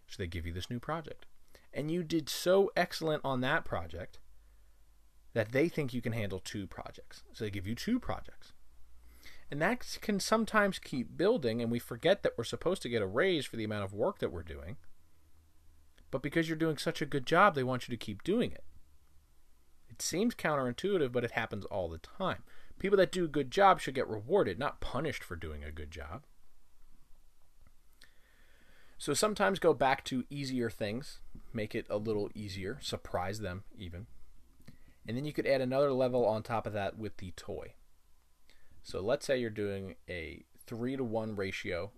So 0.06 0.16
they 0.16 0.26
give 0.26 0.46
you 0.46 0.54
this 0.54 0.70
new 0.70 0.80
project, 0.80 1.26
and 1.74 1.90
you 1.90 2.02
did 2.02 2.30
so 2.30 2.72
excellent 2.74 3.20
on 3.26 3.42
that 3.42 3.66
project 3.66 4.20
that 5.34 5.52
they 5.52 5.68
think 5.68 5.92
you 5.92 6.00
can 6.00 6.12
handle 6.12 6.38
two 6.38 6.66
projects. 6.66 7.24
So 7.34 7.44
they 7.44 7.50
give 7.50 7.66
you 7.66 7.74
two 7.74 8.00
projects. 8.00 8.54
And 9.50 9.62
that 9.62 9.98
can 10.00 10.18
sometimes 10.18 10.78
keep 10.78 11.16
building, 11.16 11.62
and 11.62 11.70
we 11.70 11.78
forget 11.78 12.22
that 12.22 12.32
we're 12.36 12.44
supposed 12.44 12.82
to 12.82 12.88
get 12.88 13.02
a 13.02 13.06
raise 13.06 13.46
for 13.46 13.56
the 13.56 13.64
amount 13.64 13.84
of 13.84 13.94
work 13.94 14.18
that 14.18 14.32
we're 14.32 14.42
doing. 14.42 14.76
But 16.10 16.22
because 16.22 16.48
you're 16.48 16.56
doing 16.56 16.78
such 16.78 17.00
a 17.00 17.06
good 17.06 17.26
job, 17.26 17.54
they 17.54 17.62
want 17.62 17.88
you 17.88 17.92
to 17.96 18.04
keep 18.04 18.24
doing 18.24 18.50
it. 18.50 18.64
It 19.88 20.02
seems 20.02 20.34
counterintuitive, 20.34 21.12
but 21.12 21.24
it 21.24 21.32
happens 21.32 21.64
all 21.66 21.88
the 21.88 21.98
time. 21.98 22.42
People 22.78 22.98
that 22.98 23.12
do 23.12 23.24
a 23.24 23.28
good 23.28 23.50
job 23.50 23.80
should 23.80 23.94
get 23.94 24.08
rewarded, 24.08 24.58
not 24.58 24.80
punished 24.80 25.22
for 25.22 25.36
doing 25.36 25.64
a 25.64 25.72
good 25.72 25.90
job. 25.90 26.24
So 28.98 29.14
sometimes 29.14 29.58
go 29.58 29.74
back 29.74 30.04
to 30.04 30.24
easier 30.30 30.70
things, 30.70 31.20
make 31.52 31.74
it 31.74 31.86
a 31.88 31.98
little 31.98 32.30
easier, 32.34 32.78
surprise 32.80 33.40
them 33.40 33.64
even. 33.78 34.06
And 35.06 35.16
then 35.16 35.24
you 35.24 35.32
could 35.32 35.46
add 35.46 35.60
another 35.60 35.92
level 35.92 36.26
on 36.26 36.42
top 36.42 36.66
of 36.66 36.72
that 36.72 36.98
with 36.98 37.18
the 37.18 37.32
toy. 37.36 37.74
So 38.86 39.00
let's 39.00 39.26
say 39.26 39.36
you're 39.36 39.50
doing 39.50 39.96
a 40.08 40.44
3 40.64 40.96
to 40.96 41.02
1 41.02 41.34
ratio 41.34 41.90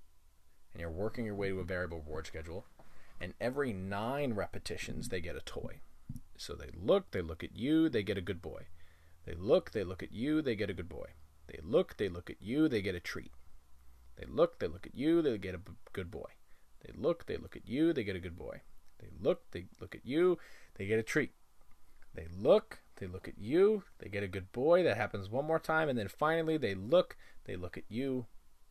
and 0.72 0.80
you're 0.80 0.90
working 0.90 1.26
your 1.26 1.34
way 1.34 1.50
to 1.50 1.60
a 1.60 1.64
variable 1.64 1.98
reward 1.98 2.26
schedule, 2.26 2.64
and 3.20 3.34
every 3.42 3.74
9 3.74 4.32
repetitions 4.32 5.10
they 5.10 5.20
get 5.20 5.36
a 5.36 5.40
toy. 5.40 5.80
So 6.38 6.54
they 6.54 6.70
look, 6.74 7.10
they 7.10 7.20
look 7.20 7.44
at 7.44 7.54
you, 7.54 7.90
they 7.90 8.02
get 8.02 8.16
a 8.16 8.22
good 8.22 8.40
boy. 8.40 8.68
They 9.26 9.34
look, 9.34 9.72
they 9.72 9.84
look 9.84 10.02
at 10.02 10.12
you, 10.12 10.40
they 10.40 10.56
get 10.56 10.70
a 10.70 10.74
good 10.74 10.88
boy. 10.88 11.08
They 11.46 11.60
look, 11.62 11.98
they 11.98 12.08
look 12.08 12.30
at 12.30 12.40
you, 12.40 12.70
they 12.70 12.80
get 12.80 12.94
a 12.94 13.00
treat. 13.00 13.32
They 14.16 14.24
look, 14.26 14.58
they 14.58 14.66
look 14.66 14.86
at 14.86 14.94
you, 14.94 15.20
they 15.20 15.36
get 15.36 15.54
a 15.54 15.60
good 15.92 16.10
boy. 16.10 16.30
They 16.82 16.94
look, 16.96 17.26
they 17.26 17.36
look 17.36 17.54
at 17.54 17.68
you, 17.68 17.92
they 17.92 18.02
get 18.02 18.16
a 18.16 18.20
good 18.20 18.38
boy. 18.38 18.62
They 18.98 19.08
look, 19.20 19.42
they 19.50 19.66
look 19.78 19.94
at 19.94 20.06
you, 20.06 20.38
they 20.76 20.86
get 20.86 20.98
a 20.98 21.02
treat. 21.02 21.32
They 22.14 22.28
look, 22.34 22.78
they 22.98 23.06
look 23.06 23.28
at 23.28 23.38
you, 23.38 23.84
they 23.98 24.08
get 24.08 24.22
a 24.22 24.28
good 24.28 24.52
boy. 24.52 24.82
That 24.82 24.96
happens 24.96 25.28
one 25.28 25.44
more 25.44 25.58
time. 25.58 25.88
And 25.88 25.98
then 25.98 26.08
finally, 26.08 26.56
they 26.56 26.74
look, 26.74 27.16
they 27.44 27.56
look 27.56 27.76
at 27.76 27.84
you, 27.88 28.26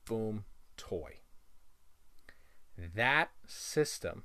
boom, 0.06 0.46
toy. 0.76 1.20
That 2.78 3.32
system 3.46 4.24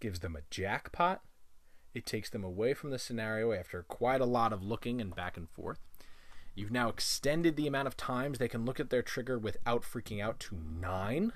gives 0.00 0.20
them 0.20 0.36
a 0.36 0.42
jackpot. 0.50 1.22
It 1.94 2.04
takes 2.04 2.28
them 2.28 2.44
away 2.44 2.74
from 2.74 2.90
the 2.90 2.98
scenario 2.98 3.52
after 3.52 3.82
quite 3.82 4.20
a 4.20 4.26
lot 4.26 4.52
of 4.52 4.62
looking 4.62 5.00
and 5.00 5.14
back 5.14 5.36
and 5.36 5.48
forth. 5.48 5.78
You've 6.54 6.72
now 6.72 6.88
extended 6.88 7.56
the 7.56 7.66
amount 7.66 7.88
of 7.88 7.96
times 7.96 8.38
they 8.38 8.48
can 8.48 8.64
look 8.64 8.78
at 8.78 8.90
their 8.90 9.02
trigger 9.02 9.38
without 9.38 9.82
freaking 9.82 10.22
out 10.22 10.38
to 10.40 10.56
nine. 10.56 11.32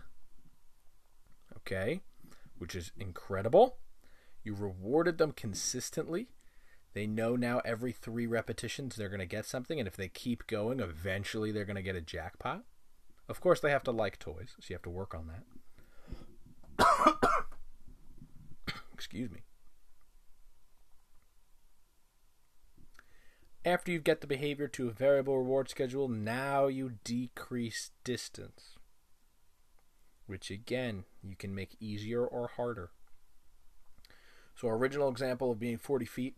Okay, 1.56 2.02
which 2.58 2.74
is 2.74 2.92
incredible. 2.98 3.78
You 4.44 4.54
rewarded 4.54 5.18
them 5.18 5.32
consistently. 5.32 6.28
They 6.98 7.06
know 7.06 7.36
now 7.36 7.60
every 7.64 7.92
three 7.92 8.26
repetitions 8.26 8.96
they're 8.96 9.08
going 9.08 9.20
to 9.20 9.24
get 9.24 9.46
something, 9.46 9.78
and 9.78 9.86
if 9.86 9.94
they 9.94 10.08
keep 10.08 10.48
going, 10.48 10.80
eventually 10.80 11.52
they're 11.52 11.64
going 11.64 11.76
to 11.76 11.82
get 11.82 11.94
a 11.94 12.00
jackpot. 12.00 12.64
Of 13.28 13.40
course, 13.40 13.60
they 13.60 13.70
have 13.70 13.84
to 13.84 13.92
like 13.92 14.18
toys, 14.18 14.56
so 14.58 14.66
you 14.66 14.74
have 14.74 14.82
to 14.82 14.90
work 14.90 15.14
on 15.14 15.30
that. 16.76 17.14
Excuse 18.92 19.30
me. 19.30 19.42
After 23.64 23.92
you 23.92 24.00
get 24.00 24.20
the 24.20 24.26
behavior 24.26 24.66
to 24.66 24.88
a 24.88 24.92
variable 24.92 25.38
reward 25.38 25.70
schedule, 25.70 26.08
now 26.08 26.66
you 26.66 26.94
decrease 27.04 27.92
distance, 28.02 28.74
which 30.26 30.50
again, 30.50 31.04
you 31.22 31.36
can 31.36 31.54
make 31.54 31.76
easier 31.78 32.26
or 32.26 32.48
harder. 32.56 32.90
So, 34.56 34.66
our 34.66 34.74
original 34.74 35.08
example 35.08 35.52
of 35.52 35.60
being 35.60 35.78
40 35.78 36.04
feet, 36.04 36.36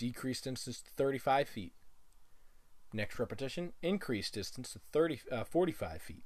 decreased 0.00 0.44
distance 0.44 0.80
to 0.80 0.90
35 0.96 1.46
feet. 1.46 1.74
Next 2.90 3.18
repetition, 3.18 3.74
increase 3.82 4.30
distance 4.30 4.72
to 4.72 4.80
30, 4.92 5.20
uh, 5.30 5.44
45 5.44 6.00
feet. 6.00 6.24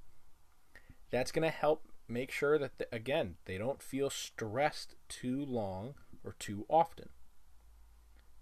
That's 1.10 1.32
going 1.32 1.42
to 1.42 1.50
help 1.50 1.88
make 2.08 2.30
sure 2.30 2.56
that, 2.56 2.78
the, 2.78 2.86
again, 2.92 3.34
they 3.46 3.58
don't 3.58 3.82
feel 3.82 4.10
stressed 4.10 4.94
too 5.08 5.44
long 5.44 5.94
or 6.22 6.36
too 6.38 6.66
often. 6.68 7.08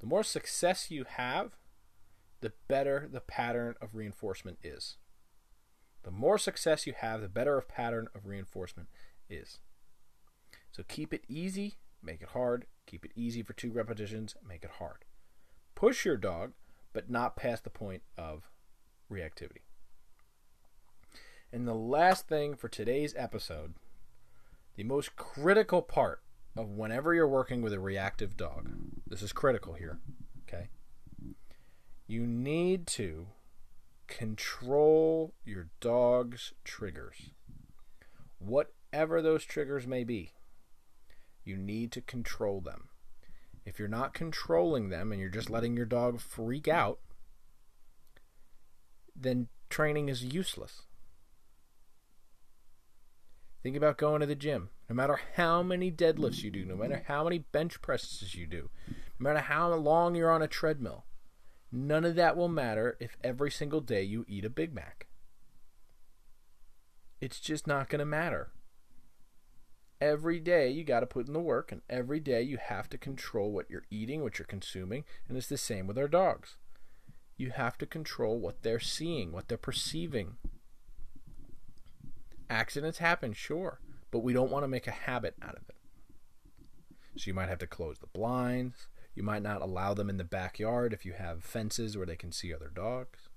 The 0.01 0.07
more 0.07 0.23
success 0.23 0.91
you 0.91 1.07
have, 1.09 1.53
the 2.43 2.53
better 2.69 3.09
the 3.11 3.21
pattern 3.21 3.75
of 3.81 3.95
reinforcement 3.95 4.59
is. 4.63 4.99
The 6.03 6.11
more 6.11 6.37
success 6.37 6.87
you 6.87 6.93
have, 6.99 7.23
the 7.23 7.29
better 7.29 7.57
a 7.57 7.63
pattern 7.63 8.09
of 8.15 8.27
reinforcement 8.27 8.89
is. 9.31 9.61
So 10.73 10.83
keep 10.87 11.15
it 11.15 11.25
easy, 11.27 11.77
make 12.03 12.21
it 12.21 12.29
hard. 12.29 12.67
Keep 12.87 13.07
it 13.07 13.13
easy 13.15 13.43
for 13.43 13.55
two 13.55 13.71
repetitions, 13.71 14.35
make 14.47 14.65
it 14.65 14.73
hard. 14.79 15.07
Push 15.83 16.05
your 16.05 16.17
dog, 16.17 16.53
but 16.93 17.11
not 17.11 17.35
past 17.35 17.65
the 17.65 17.69
point 17.69 18.03
of 18.17 18.49
reactivity. 19.11 19.63
And 21.53 21.67
the 21.67 21.75
last 21.75 22.29
thing 22.29 22.55
for 22.55 22.69
today's 22.69 23.17
episode, 23.17 23.75
the 24.77 24.85
most 24.85 25.17
critical 25.17 25.83
part 25.83 26.23
of 26.57 26.69
whenever 26.69 27.13
you're 27.15 27.27
working 27.27 27.63
with 27.63 27.73
a 27.73 27.81
reactive 27.81 28.37
dog, 28.37 28.71
this 29.09 29.23
is 29.23 29.33
critical 29.33 29.73
here, 29.73 29.99
okay? 30.47 30.69
You 32.07 32.29
need 32.29 32.87
to 32.87 33.27
control 34.07 35.35
your 35.45 35.67
dog's 35.81 36.53
triggers. 36.63 37.33
Whatever 38.39 39.21
those 39.21 39.45
triggers 39.45 39.89
may 39.89 40.05
be, 40.05 40.31
you 41.45 41.57
need 41.57 41.91
to 41.91 42.01
control 42.01 42.61
them. 42.61 42.91
If 43.65 43.79
you're 43.79 43.89
not 43.89 44.15
controlling 44.15 44.89
them 44.89 45.13
and 45.13 45.21
you're 45.21 45.31
just 45.31 45.51
letting 45.51 45.77
your 45.77 45.87
dog 45.87 46.21
freak 46.21 46.69
out, 46.69 46.99
then 49.15 49.49
training 49.71 50.09
is 50.09 50.25
useless. 50.25 50.83
Think 53.63 53.77
about 53.77 53.99
going 53.99 54.21
to 54.21 54.27
the 54.27 54.35
gym. 54.35 54.71
No 54.89 54.97
matter 54.97 55.21
how 55.37 55.63
many 55.63 55.93
deadlifts 55.93 56.43
you 56.43 56.51
do, 56.51 56.65
no 56.65 56.75
matter 56.75 57.05
how 57.07 57.25
many 57.25 57.39
bench 57.39 57.81
presses 57.81 58.35
you 58.35 58.47
do, 58.47 58.71
no 58.89 59.25
matter 59.31 59.39
how 59.39 59.73
long 59.75 60.17
you're 60.17 60.33
on 60.33 60.43
a 60.43 60.49
treadmill, 60.49 61.05
None 61.75 62.05
of 62.05 62.17
that 62.17 62.37
will 62.37 62.49
matter 62.49 62.99
if 63.01 63.17
every 63.25 63.51
single 63.51 63.81
day 63.81 64.03
you 64.03 64.27
eat 64.29 64.45
a 64.45 64.51
Big 64.51 64.75
Mac. 64.75 65.07
It's 67.19 67.41
just 67.41 67.67
not 67.67 67.89
going 67.89 68.01
to 68.01 68.05
matter. 68.05 68.51
Every 70.03 70.41
day 70.41 70.69
you 70.69 70.83
got 70.83 70.99
to 70.99 71.07
put 71.07 71.29
in 71.29 71.33
the 71.33 71.39
work, 71.39 71.71
and 71.71 71.81
every 71.89 72.19
day 72.19 72.43
you 72.43 72.57
have 72.57 72.89
to 72.89 72.99
control 72.99 73.53
what 73.53 73.71
you're 73.71 73.85
eating, 73.89 74.25
what 74.25 74.37
you're 74.37 74.47
consuming, 74.47 75.05
and 75.29 75.39
it's 75.39 75.47
the 75.47 75.57
same 75.57 75.87
with 75.87 75.97
our 75.97 76.09
dogs. 76.09 76.57
You 77.37 77.51
have 77.51 77.79
to 77.79 77.87
control 77.87 78.41
what 78.41 78.63
they're 78.63 78.81
seeing, 78.81 79.31
what 79.31 79.47
they're 79.47 79.57
perceiving. 79.57 80.39
Accidents 82.51 82.99
happen, 82.99 83.33
sure, 83.33 83.79
but 84.11 84.25
we 84.25 84.33
don't 84.33 84.51
want 84.51 84.65
to 84.65 84.69
make 84.69 84.89
a 84.89 84.91
habit 84.91 85.37
out 85.41 85.55
of 85.55 85.69
it. 85.69 85.77
So 87.17 87.29
you 87.29 87.35
might 87.35 87.49
have 87.49 87.61
to 87.61 87.69
close 87.69 88.01
the 88.01 88.09
blinds, 88.09 88.89
you 89.15 89.23
might 89.23 89.43
not 89.43 89.63
allow 89.63 89.95
them 89.95 90.11
in 90.11 90.17
the 90.17 90.25
backyard 90.25 90.93
if 90.93 91.07
you 91.07 91.13
have 91.13 91.45
fences 91.45 91.97
where 91.97 92.07
they 92.07 92.17
can 92.17 92.33
see 92.33 92.53
other 92.53 92.73
dogs. 92.75 93.29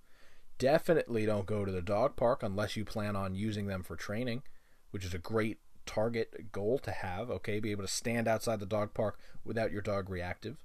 Definitely 0.58 1.28
don't 1.28 1.46
go 1.46 1.64
to 1.64 1.72
the 1.72 1.84
dog 1.84 2.16
park 2.16 2.42
unless 2.42 2.76
you 2.76 2.86
plan 2.86 3.16
on 3.16 3.36
using 3.36 3.68
them 3.68 3.84
for 3.84 3.96
training, 3.96 4.42
which 4.90 5.06
is 5.06 5.14
a 5.14 5.20
great 5.20 5.60
target 5.86 6.52
goal 6.52 6.80
to 6.80 6.92
have. 6.92 7.30
Okay, 7.30 7.60
be 7.60 7.72
able 7.72 7.84
to 7.84 7.92
stand 7.92 8.28
outside 8.28 8.60
the 8.60 8.66
dog 8.66 8.94
park 8.94 9.20
without 9.44 9.72
your 9.72 9.82
dog 9.82 10.10
reactive, 10.10 10.58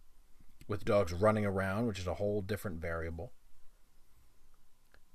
with 0.68 0.84
dogs 0.84 1.12
running 1.12 1.46
around, 1.46 1.86
which 1.86 1.98
is 1.98 2.06
a 2.06 2.14
whole 2.14 2.40
different 2.42 2.80
variable. 2.80 3.32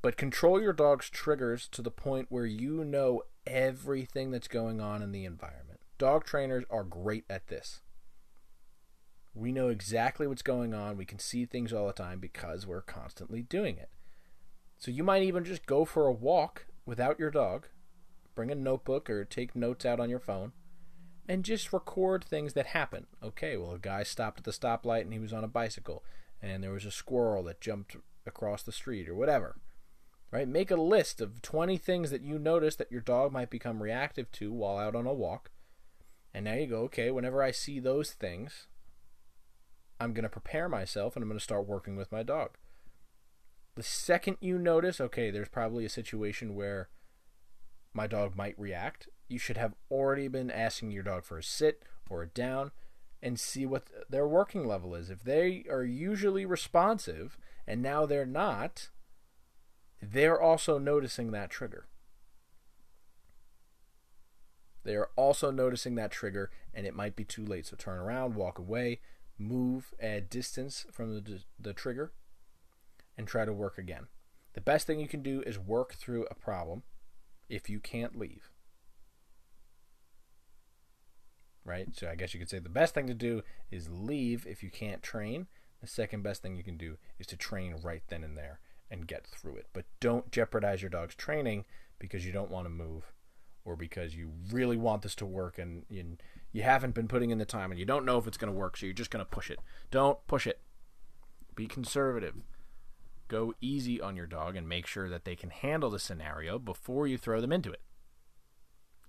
But 0.02 0.18
control 0.18 0.62
your 0.62 0.74
dog's 0.74 1.10
triggers 1.10 1.68
to 1.70 1.82
the 1.82 1.89
point 1.89 2.28
where 2.30 2.46
you 2.46 2.84
know 2.84 3.24
everything 3.48 4.32
that's 4.32 4.48
going 4.48 4.80
on 4.80 5.02
in 5.02 5.12
the 5.12 5.26
environment. 5.26 5.80
Dog 5.98 6.26
trainers 6.26 6.63
are 6.70 6.84
great 6.84 7.26
at 7.30 7.48
this. 7.48 7.82
We 9.34 9.52
know 9.52 9.70
exactly 9.70 10.28
what's 10.28 10.41
going 10.41 10.74
on. 10.74 10.96
We 10.96 11.06
can 11.06 11.20
see 11.20 11.46
things 11.46 11.74
all 11.74 11.88
the 11.88 11.94
time 11.94 12.20
because 12.20 12.68
we're 12.68 12.82
constantly 12.82 13.41
doing 13.41 13.78
it. 13.78 13.89
So 14.78 14.91
you 14.91 15.04
might 15.04 15.24
even 15.24 15.44
just 15.44 15.65
go 15.65 15.86
for 15.86 16.08
a 16.08 16.13
walk 16.13 16.68
without 16.86 17.20
your 17.20 17.32
dog, 17.32 17.68
bring 18.36 18.52
a 18.52 18.56
notebook 18.56 19.10
or 19.10 19.26
take 19.26 19.56
notes 19.56 19.86
out 19.86 20.00
on 20.00 20.10
your 20.10 20.19
phone, 20.19 20.52
and 21.28 21.43
just 21.43 21.74
record 21.74 22.24
things 22.24 22.54
that 22.54 22.67
happen. 22.67 23.08
Okay, 23.24 23.58
well, 23.58 23.74
a 23.74 23.80
guy 23.80 24.04
stopped 24.04 24.39
at 24.39 24.43
the 24.43 24.52
stoplight 24.52 25.02
and 25.02 25.13
he 25.13 25.19
was 25.19 25.34
on 25.34 25.43
a 25.43 25.48
bicycle, 25.48 26.04
and 26.41 26.63
there 26.63 26.71
was 26.71 26.86
a 26.86 26.91
squirrel 26.91 27.43
that 27.43 27.62
jumped 27.62 27.95
across 28.28 28.62
the 28.62 28.71
street 28.71 29.10
or 29.10 29.15
whatever. 29.15 29.58
Right? 30.32 30.48
Make 30.48 30.69
a 30.69 30.76
list 30.76 31.21
of 31.21 31.41
20 31.41 31.78
things 31.78 32.12
that 32.12 32.21
you 32.21 32.38
notice 32.38 32.76
that 32.76 32.91
your 32.91 33.02
dog 33.02 33.32
might 33.32 33.50
become 33.50 33.82
reactive 33.82 34.32
to 34.34 34.52
while 34.52 34.78
out 34.78 34.95
on 34.95 35.08
a 35.08 35.13
walk. 35.13 35.50
And 36.34 36.43
now 36.45 36.56
you 36.56 36.67
go, 36.67 36.82
okay, 36.82 37.10
whenever 37.10 37.41
I 37.41 37.52
see 37.52 37.80
those 37.80 38.12
things, 38.12 38.67
I'm 40.00 40.13
going 40.13 40.24
to 40.24 40.30
prepare 40.30 40.67
myself 40.67 41.15
and 41.15 41.24
I'm 41.24 41.30
going 41.30 41.39
to 41.39 41.43
start 41.43 41.67
working 41.67 41.95
with 41.95 42.12
my 42.12 42.21
dog. 42.24 42.58
The 43.76 43.84
second 43.84 44.38
you 44.41 44.58
notice, 44.58 45.00
okay, 45.00 45.32
there's 45.32 45.48
probably 45.48 45.86
a 45.86 45.89
situation 45.89 46.56
where 46.56 46.89
my 47.95 48.08
dog 48.08 48.36
might 48.36 48.60
react, 48.60 49.08
you 49.27 49.39
should 49.39 49.58
have 49.58 49.73
already 49.89 50.27
been 50.27 50.51
asking 50.51 50.91
your 50.91 51.03
dog 51.03 51.23
for 51.23 51.38
a 51.38 51.43
sit 51.43 51.84
or 52.10 52.21
a 52.21 52.27
down 52.27 52.71
and 53.23 53.39
see 53.39 53.65
what 53.65 53.88
their 54.10 54.27
working 54.27 54.67
level 54.67 54.93
is. 54.93 55.10
If 55.10 55.23
they 55.23 55.65
are 55.69 55.84
usually 55.84 56.45
responsive 56.45 57.38
and 57.65 57.81
now 57.81 58.05
they're 58.05 58.25
not, 58.25 58.89
they're 60.01 60.39
also 60.39 60.77
noticing 60.77 61.31
that 61.31 61.49
trigger. 61.49 61.88
They 64.84 64.95
are 64.95 65.10
also 65.15 65.49
noticing 65.49 65.95
that 65.95 66.12
trigger, 66.12 66.51
and 66.71 66.86
it 66.86 66.93
might 66.93 67.15
be 67.15 67.23
too 67.23 67.43
late. 67.43 67.65
So 67.65 67.75
turn 67.75 67.97
around, 67.97 68.36
walk 68.36 68.60
away, 68.60 68.99
move, 69.39 69.95
add 69.99 70.29
distance 70.29 70.86
from 70.91 71.15
the, 71.15 71.41
the 71.60 71.73
trigger, 71.73 72.12
and 73.17 73.27
try 73.27 73.45
to 73.45 73.53
work 73.53 73.79
again. 73.79 74.08
The 74.53 74.62
best 74.62 74.86
thing 74.86 74.99
you 74.99 75.08
can 75.08 75.23
do 75.23 75.41
is 75.41 75.58
work 75.58 75.95
through 75.95 76.27
a 76.29 76.36
problem 76.36 76.84
if 77.49 77.69
you 77.69 77.79
can't 77.79 78.15
leave. 78.17 78.49
Right? 81.63 81.88
So 81.93 82.08
I 82.10 82.15
guess 82.15 82.34
you 82.34 82.39
could 82.39 82.49
say 82.49 82.60
the 82.60 82.69
best 82.69 82.93
thing 82.93 83.08
to 83.08 83.13
do 83.13 83.41
is 83.71 83.89
leave 83.89 84.45
if 84.45 84.62
you 84.62 84.69
can't 84.69 85.01
train. 85.01 85.47
The 85.81 85.88
second 85.88 86.23
best 86.23 86.41
thing 86.41 86.55
you 86.55 86.63
can 86.63 86.77
do 86.77 86.97
is 87.19 87.27
to 87.27 87.38
train 87.38 87.75
right 87.84 88.03
then 88.08 88.23
and 88.23 88.38
there 88.38 88.60
and 88.89 89.08
get 89.08 89.25
through 89.25 89.55
it. 89.55 89.67
But 89.73 89.86
don't 89.99 90.31
jeopardize 90.31 90.81
your 90.81 90.89
dog's 90.89 91.15
training 91.15 91.65
because 91.99 92.25
you 92.25 92.31
don't 92.31 92.51
want 92.51 92.65
to 92.65 92.69
move 92.69 93.12
or 93.63 93.75
because 93.75 94.15
you 94.15 94.31
really 94.51 94.77
want 94.77 95.01
this 95.01 95.15
to 95.15 95.25
work 95.25 95.58
and, 95.58 95.86
and 95.89 96.21
you 96.51 96.62
haven't 96.62 96.93
been 96.93 97.08
putting 97.08 97.31
in 97.31 97.39
the 97.39 97.45
time 97.45 97.71
and 97.71 97.79
you 97.79 97.86
don't 97.86 98.05
know 98.05 98.17
if 98.17 98.27
it's 98.27 98.38
going 98.38 98.51
to 98.51 98.58
work, 98.58 98.77
so 98.77 98.86
you're 98.86 98.93
just 98.93 99.10
going 99.10 99.25
to 99.25 99.29
push 99.29 99.49
it. 99.49 99.60
Don't 99.89 100.25
push 100.27 100.45
it. 100.45 100.60
Be 101.55 101.65
conservative. 101.67 102.36
Go 103.27 103.53
easy 103.59 103.99
on 103.99 104.15
your 104.15 104.27
dog 104.27 104.55
and 104.55 104.69
make 104.69 104.85
sure 104.85 105.09
that 105.09 105.25
they 105.25 105.35
can 105.35 105.49
handle 105.49 105.89
the 105.89 105.99
scenario 105.99 106.59
before 106.59 107.07
you 107.07 107.17
throw 107.17 107.41
them 107.41 107.51
into 107.51 107.71
it. 107.71 107.81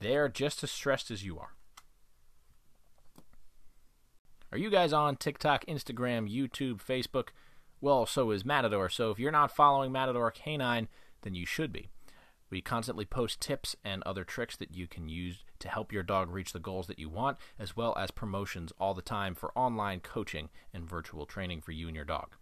They 0.00 0.16
are 0.16 0.28
just 0.28 0.62
as 0.62 0.70
stressed 0.70 1.10
as 1.10 1.24
you 1.24 1.38
are. 1.38 1.54
Are 4.52 4.58
you 4.58 4.70
guys 4.70 4.92
on 4.92 5.16
TikTok, 5.16 5.66
Instagram, 5.66 6.32
YouTube, 6.32 6.82
Facebook? 6.82 7.28
Well, 7.80 8.06
so 8.06 8.30
is 8.30 8.44
Matador. 8.44 8.88
So 8.88 9.10
if 9.10 9.18
you're 9.18 9.32
not 9.32 9.54
following 9.54 9.92
Matador 9.92 10.30
Canine, 10.30 10.88
then 11.22 11.34
you 11.34 11.44
should 11.44 11.72
be. 11.72 11.88
We 12.48 12.60
constantly 12.60 13.04
post 13.04 13.40
tips 13.40 13.74
and 13.84 14.02
other 14.04 14.22
tricks 14.22 14.56
that 14.56 14.72
you 14.72 14.86
can 14.86 15.08
use 15.08 15.44
to 15.58 15.68
help 15.68 15.92
your 15.92 16.04
dog 16.04 16.30
reach 16.30 16.52
the 16.52 16.60
goals 16.60 16.86
that 16.86 16.98
you 16.98 17.08
want, 17.08 17.38
as 17.58 17.76
well 17.76 17.94
as 17.98 18.10
promotions 18.12 18.72
all 18.78 18.94
the 18.94 19.02
time 19.02 19.34
for 19.34 19.50
online 19.58 20.00
coaching 20.00 20.48
and 20.72 20.88
virtual 20.88 21.26
training 21.26 21.60
for 21.60 21.72
you 21.72 21.88
and 21.88 21.96
your 21.96 22.04
dog. 22.04 22.36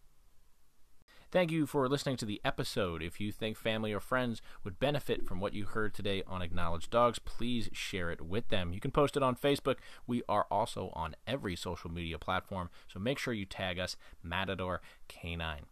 Thank 1.34 1.50
you 1.50 1.66
for 1.66 1.88
listening 1.88 2.16
to 2.18 2.24
the 2.24 2.40
episode. 2.44 3.02
If 3.02 3.20
you 3.20 3.32
think 3.32 3.56
family 3.56 3.92
or 3.92 3.98
friends 3.98 4.40
would 4.62 4.78
benefit 4.78 5.26
from 5.26 5.40
what 5.40 5.52
you 5.52 5.64
heard 5.64 5.92
today 5.92 6.22
on 6.28 6.42
Acknowledged 6.42 6.90
Dogs, 6.90 7.18
please 7.18 7.68
share 7.72 8.12
it 8.12 8.20
with 8.20 8.50
them. 8.50 8.72
You 8.72 8.78
can 8.78 8.92
post 8.92 9.16
it 9.16 9.22
on 9.24 9.34
Facebook. 9.34 9.78
We 10.06 10.22
are 10.28 10.46
also 10.48 10.92
on 10.94 11.16
every 11.26 11.56
social 11.56 11.90
media 11.90 12.20
platform, 12.20 12.70
so 12.86 13.00
make 13.00 13.18
sure 13.18 13.34
you 13.34 13.46
tag 13.46 13.80
us 13.80 13.96
Matador 14.22 14.80
Canine. 15.08 15.66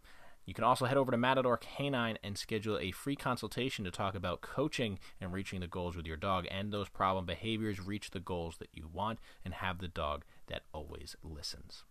You 0.45 0.53
can 0.53 0.65
also 0.65 0.87
head 0.87 0.97
over 0.97 1.13
to 1.13 1.17
Matador 1.17 1.59
Canine 1.59 2.19
and 2.25 2.37
schedule 2.37 2.77
a 2.81 2.91
free 2.91 3.15
consultation 3.15 3.85
to 3.85 3.93
talk 3.93 4.17
about 4.17 4.41
coaching 4.41 4.99
and 5.21 5.33
reaching 5.33 5.61
the 5.61 5.69
goals 5.69 5.95
with 5.95 6.09
your 6.09 6.17
dog 6.17 6.45
and 6.51 6.73
those 6.73 6.89
problem 6.89 7.25
behaviors, 7.25 7.79
reach 7.79 8.11
the 8.11 8.19
goals 8.19 8.57
that 8.59 8.71
you 8.75 8.91
want, 8.93 9.21
and 9.45 9.55
have 9.55 9.79
the 9.79 9.87
dog 9.87 10.25
that 10.49 10.63
always 10.75 11.15
listens. 11.23 11.85